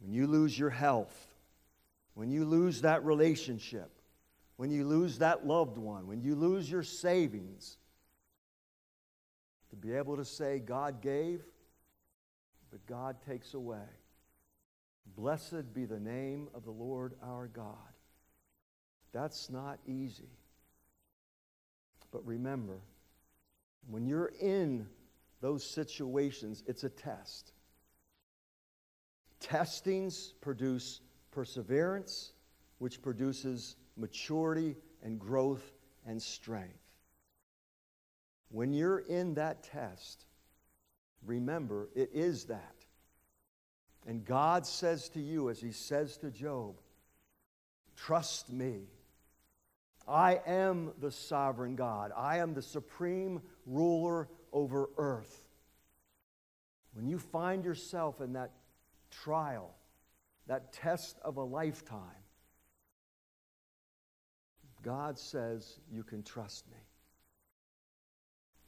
when 0.00 0.12
you 0.12 0.26
lose 0.26 0.58
your 0.58 0.70
health, 0.70 1.28
when 2.14 2.30
you 2.30 2.44
lose 2.44 2.80
that 2.82 3.04
relationship, 3.04 3.90
when 4.56 4.70
you 4.70 4.84
lose 4.84 5.18
that 5.18 5.46
loved 5.46 5.78
one, 5.78 6.06
when 6.06 6.22
you 6.22 6.34
lose 6.34 6.70
your 6.70 6.82
savings, 6.82 7.76
to 9.70 9.76
be 9.76 9.94
able 9.94 10.16
to 10.16 10.24
say, 10.24 10.58
God 10.58 11.00
gave, 11.00 11.40
but 12.70 12.84
God 12.86 13.16
takes 13.26 13.54
away. 13.54 13.78
Blessed 15.06 15.74
be 15.74 15.84
the 15.84 16.00
name 16.00 16.48
of 16.54 16.64
the 16.64 16.70
Lord 16.70 17.14
our 17.22 17.48
God. 17.48 17.76
That's 19.12 19.50
not 19.50 19.78
easy. 19.86 20.30
But 22.10 22.26
remember, 22.26 22.80
when 23.88 24.06
you're 24.06 24.32
in 24.40 24.86
those 25.40 25.64
situations, 25.64 26.62
it's 26.66 26.84
a 26.84 26.88
test. 26.88 27.52
Testings 29.40 30.34
produce 30.40 31.00
perseverance, 31.30 32.32
which 32.78 33.02
produces 33.02 33.76
maturity 33.96 34.76
and 35.02 35.18
growth 35.18 35.72
and 36.06 36.22
strength. 36.22 36.78
When 38.50 38.72
you're 38.72 39.00
in 39.00 39.34
that 39.34 39.62
test, 39.62 40.26
remember 41.24 41.88
it 41.94 42.10
is 42.12 42.44
that. 42.44 42.81
And 44.06 44.24
God 44.24 44.66
says 44.66 45.08
to 45.10 45.20
you, 45.20 45.50
as 45.50 45.60
He 45.60 45.72
says 45.72 46.16
to 46.18 46.30
Job, 46.30 46.80
trust 47.96 48.50
me. 48.50 48.88
I 50.08 50.40
am 50.46 50.92
the 51.00 51.12
sovereign 51.12 51.76
God. 51.76 52.10
I 52.16 52.38
am 52.38 52.54
the 52.54 52.62
supreme 52.62 53.40
ruler 53.66 54.28
over 54.52 54.88
earth. 54.96 55.42
When 56.94 57.08
you 57.08 57.18
find 57.18 57.64
yourself 57.64 58.20
in 58.20 58.32
that 58.32 58.50
trial, 59.10 59.74
that 60.48 60.72
test 60.72 61.18
of 61.24 61.36
a 61.36 61.42
lifetime, 61.42 62.00
God 64.82 65.18
says 65.18 65.78
you 65.90 66.02
can 66.02 66.22
trust 66.22 66.68
me. 66.68 66.78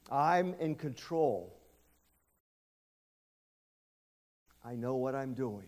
I'm 0.09 0.53
in 0.55 0.75
control. 0.75 1.54
I 4.65 4.75
know 4.75 4.95
what 4.95 5.13
I'm 5.13 5.33
doing. 5.33 5.67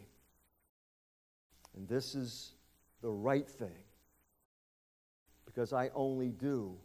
And 1.76 1.88
this 1.88 2.16
is 2.16 2.54
the 3.02 3.12
right 3.12 3.48
thing 3.48 3.84
because 5.46 5.72
I 5.72 5.90
only 5.94 6.30
do 6.30 6.76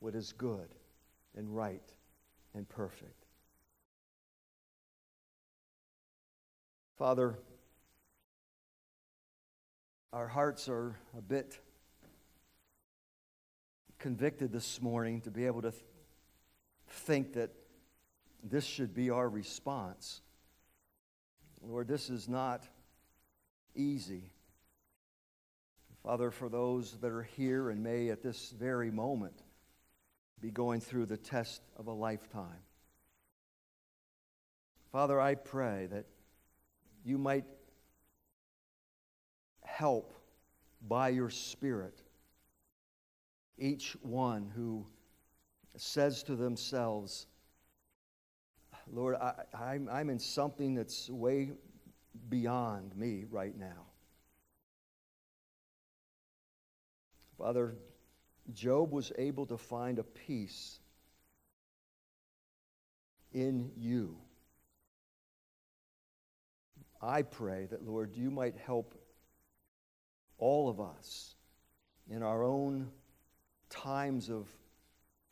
what 0.00 0.14
is 0.14 0.32
good 0.32 0.68
and 1.36 1.54
right 1.54 1.82
and 2.54 2.66
perfect. 2.68 3.26
Father, 6.96 7.38
our 10.12 10.26
hearts 10.26 10.68
are 10.68 10.96
a 11.16 11.20
bit 11.20 11.60
convicted 13.98 14.52
this 14.52 14.80
morning 14.80 15.20
to 15.20 15.30
be 15.30 15.44
able 15.44 15.62
to 15.62 15.70
th- 15.70 15.84
think 16.88 17.34
that 17.34 17.50
this 18.42 18.64
should 18.64 18.94
be 18.94 19.10
our 19.10 19.28
response. 19.28 20.22
Lord, 21.62 21.88
this 21.88 22.10
is 22.10 22.28
not 22.28 22.66
easy. 23.74 24.32
Father, 26.02 26.30
for 26.30 26.48
those 26.48 26.92
that 27.00 27.10
are 27.10 27.22
here 27.22 27.70
and 27.70 27.82
may 27.82 28.08
at 28.10 28.22
this 28.22 28.54
very 28.58 28.90
moment 28.90 29.42
be 30.40 30.50
going 30.50 30.80
through 30.80 31.06
the 31.06 31.16
test 31.16 31.62
of 31.76 31.86
a 31.86 31.92
lifetime. 31.92 32.62
Father, 34.92 35.20
I 35.20 35.34
pray 35.34 35.88
that 35.90 36.06
you 37.04 37.18
might 37.18 37.44
help 39.64 40.14
by 40.86 41.08
your 41.08 41.30
Spirit 41.30 42.02
each 43.58 43.96
one 44.02 44.50
who 44.54 44.86
says 45.76 46.22
to 46.24 46.36
themselves, 46.36 47.26
Lord, 48.92 49.16
I, 49.16 49.32
I'm, 49.54 49.88
I'm 49.90 50.10
in 50.10 50.18
something 50.18 50.74
that's 50.74 51.08
way 51.10 51.52
beyond 52.28 52.96
me 52.96 53.24
right 53.30 53.56
now. 53.56 53.86
Father, 57.36 57.76
Job 58.52 58.92
was 58.92 59.12
able 59.16 59.46
to 59.46 59.56
find 59.56 59.98
a 59.98 60.02
peace 60.02 60.80
in 63.32 63.70
you. 63.76 64.16
I 67.00 67.22
pray 67.22 67.66
that, 67.66 67.86
Lord, 67.86 68.16
you 68.16 68.30
might 68.30 68.56
help 68.56 68.94
all 70.38 70.68
of 70.68 70.80
us 70.80 71.36
in 72.10 72.22
our 72.22 72.42
own 72.42 72.88
times 73.70 74.30
of 74.30 74.48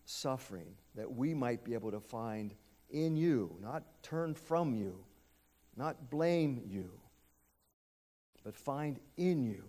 suffering, 0.04 0.68
that 0.94 1.10
we 1.10 1.34
might 1.34 1.64
be 1.64 1.74
able 1.74 1.90
to 1.90 2.00
find 2.00 2.54
in 2.90 3.16
you, 3.16 3.56
not 3.60 3.82
turn 4.02 4.34
from 4.34 4.74
you, 4.74 4.96
not 5.76 6.10
blame 6.10 6.62
you, 6.66 6.90
but 8.44 8.56
find 8.56 8.98
in 9.16 9.44
you 9.44 9.64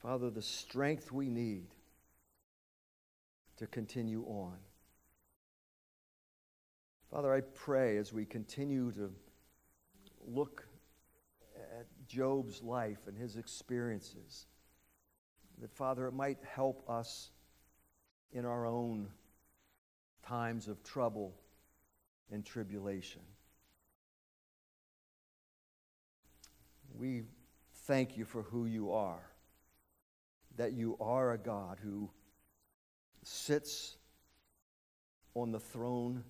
Father, 0.00 0.30
the 0.30 0.42
strength 0.42 1.12
we 1.12 1.28
need 1.28 1.66
to 3.58 3.66
continue 3.66 4.24
on. 4.26 4.56
Father, 7.10 7.34
I 7.34 7.42
pray 7.42 7.98
as 7.98 8.10
we 8.10 8.24
continue 8.24 8.92
to 8.92 9.10
look 10.26 10.66
at 11.78 11.86
Job's 12.08 12.62
life 12.62 13.00
and 13.06 13.18
his 13.18 13.36
experiences, 13.36 14.46
that, 15.60 15.70
Father, 15.70 16.06
it 16.06 16.14
might 16.14 16.38
help 16.44 16.88
us 16.88 17.30
in 18.32 18.46
our 18.46 18.64
own 18.64 19.08
times 20.30 20.68
of 20.68 20.80
trouble 20.84 21.34
and 22.30 22.46
tribulation. 22.46 23.22
We 26.96 27.24
thank 27.88 28.16
you 28.16 28.24
for 28.24 28.42
who 28.42 28.66
you 28.66 28.92
are 28.92 29.26
that 30.56 30.72
you 30.72 30.96
are 31.00 31.32
a 31.32 31.38
God 31.38 31.78
who 31.82 32.10
sits 33.24 33.96
on 35.34 35.50
the 35.50 35.58
throne 35.58 36.22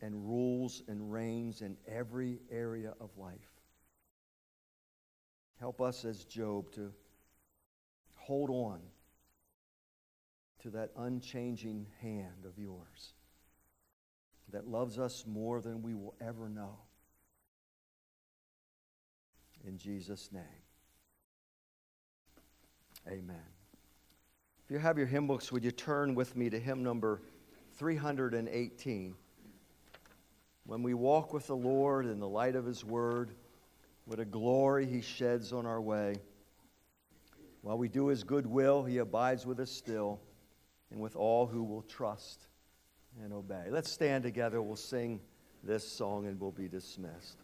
and 0.00 0.14
rules 0.28 0.82
and 0.86 1.12
reigns 1.12 1.62
in 1.62 1.76
every 1.88 2.38
area 2.50 2.94
of 3.00 3.10
life. 3.18 3.50
Help 5.58 5.80
us 5.80 6.04
as 6.04 6.24
Job 6.24 6.70
to 6.72 6.92
hold 8.14 8.50
on 8.50 8.80
to 10.62 10.70
that 10.70 10.90
unchanging 10.96 11.86
hand 12.02 12.44
of 12.44 12.58
yours 12.58 13.14
that 14.52 14.68
loves 14.68 14.98
us 14.98 15.24
more 15.26 15.60
than 15.60 15.82
we 15.82 15.94
will 15.94 16.14
ever 16.20 16.48
know. 16.48 16.76
In 19.66 19.78
Jesus' 19.78 20.30
name, 20.32 20.42
amen. 23.06 23.36
If 24.64 24.70
you 24.70 24.78
have 24.78 24.98
your 24.98 25.06
hymn 25.06 25.26
books, 25.26 25.52
would 25.52 25.64
you 25.64 25.70
turn 25.70 26.14
with 26.14 26.36
me 26.36 26.50
to 26.50 26.58
hymn 26.58 26.82
number 26.82 27.22
318? 27.76 29.14
When 30.64 30.82
we 30.82 30.94
walk 30.94 31.32
with 31.32 31.46
the 31.46 31.56
Lord 31.56 32.06
in 32.06 32.20
the 32.20 32.28
light 32.28 32.54
of 32.54 32.64
His 32.64 32.84
Word, 32.84 33.32
what 34.04 34.20
a 34.20 34.24
glory 34.24 34.86
He 34.86 35.00
sheds 35.00 35.52
on 35.52 35.66
our 35.66 35.80
way. 35.80 36.16
While 37.62 37.78
we 37.78 37.88
do 37.88 38.08
His 38.08 38.24
good 38.24 38.46
will, 38.46 38.82
He 38.82 38.98
abides 38.98 39.46
with 39.46 39.60
us 39.60 39.70
still 39.70 40.20
and 40.90 41.00
with 41.00 41.16
all 41.16 41.46
who 41.46 41.62
will 41.62 41.82
trust 41.82 42.46
and 43.22 43.32
obey. 43.32 43.64
Let's 43.70 43.90
stand 43.90 44.24
together. 44.24 44.62
We'll 44.62 44.76
sing 44.76 45.20
this 45.62 45.86
song 45.86 46.26
and 46.26 46.40
we'll 46.40 46.50
be 46.50 46.68
dismissed. 46.68 47.38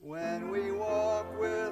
When 0.00 0.50
we 0.50 0.70
walk 0.70 1.40
with 1.40 1.63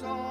So. 0.00 0.27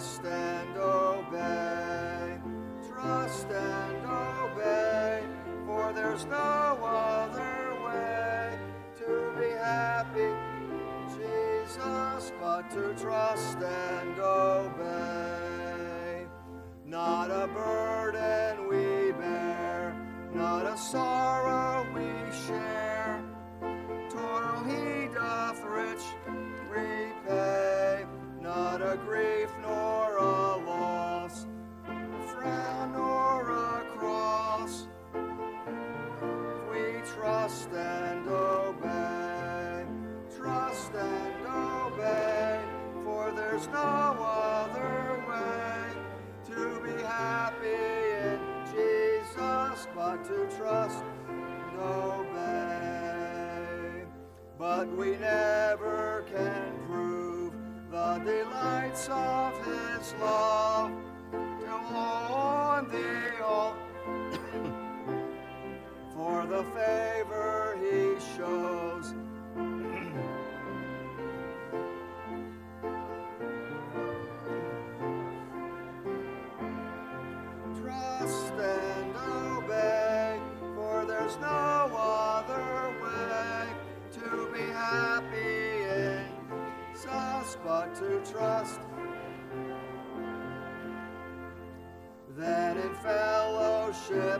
Trust 0.00 0.24
and 0.24 0.78
obey, 0.78 2.38
trust 2.88 3.48
and 3.48 4.06
obey, 4.06 5.22
for 5.66 5.92
there's 5.92 6.24
no 6.24 6.49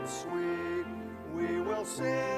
sweet, 0.07 0.85
we 1.33 1.61
will 1.61 1.85
sing. 1.85 2.30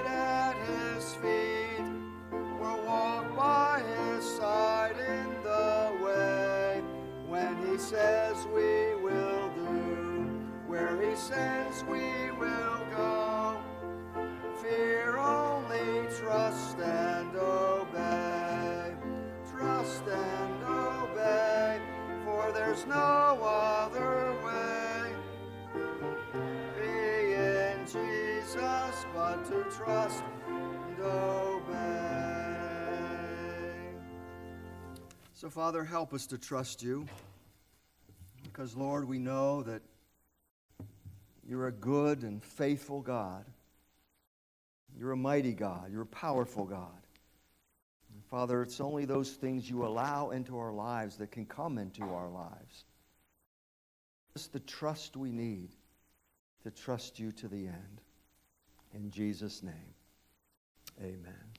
So, 35.44 35.50
Father, 35.50 35.84
help 35.84 36.14
us 36.14 36.28
to 36.28 36.38
trust 36.38 36.82
you 36.82 37.06
because, 38.44 38.78
Lord, 38.78 39.06
we 39.06 39.20
know 39.20 39.62
that 39.64 39.82
you're 41.46 41.68
a 41.68 41.72
good 41.74 42.24
and 42.24 42.42
faithful 42.42 43.02
God. 43.02 43.44
You're 44.98 45.12
a 45.12 45.18
mighty 45.18 45.52
God. 45.52 45.92
You're 45.92 46.04
a 46.04 46.06
powerful 46.06 46.64
God. 46.64 47.02
And 48.14 48.24
Father, 48.32 48.62
it's 48.62 48.80
only 48.80 49.04
those 49.04 49.32
things 49.32 49.70
you 49.70 49.86
allow 49.86 50.30
into 50.30 50.58
our 50.58 50.72
lives 50.72 51.18
that 51.18 51.32
can 51.32 51.46
come 51.46 51.78
into 51.78 52.04
our 52.04 52.30
lives. 52.30 52.86
It's 54.38 54.48
the 54.48 54.62
trust 54.62 55.18
we 55.18 55.34
need 55.34 55.72
to 56.64 56.72
trust 56.72 57.20
you 57.20 57.34
to 57.34 57.50
the 57.50 57.68
end. 57.68 58.02
In 58.94 59.12
Jesus' 59.12 59.62
name, 59.62 59.94
amen. 61.02 61.53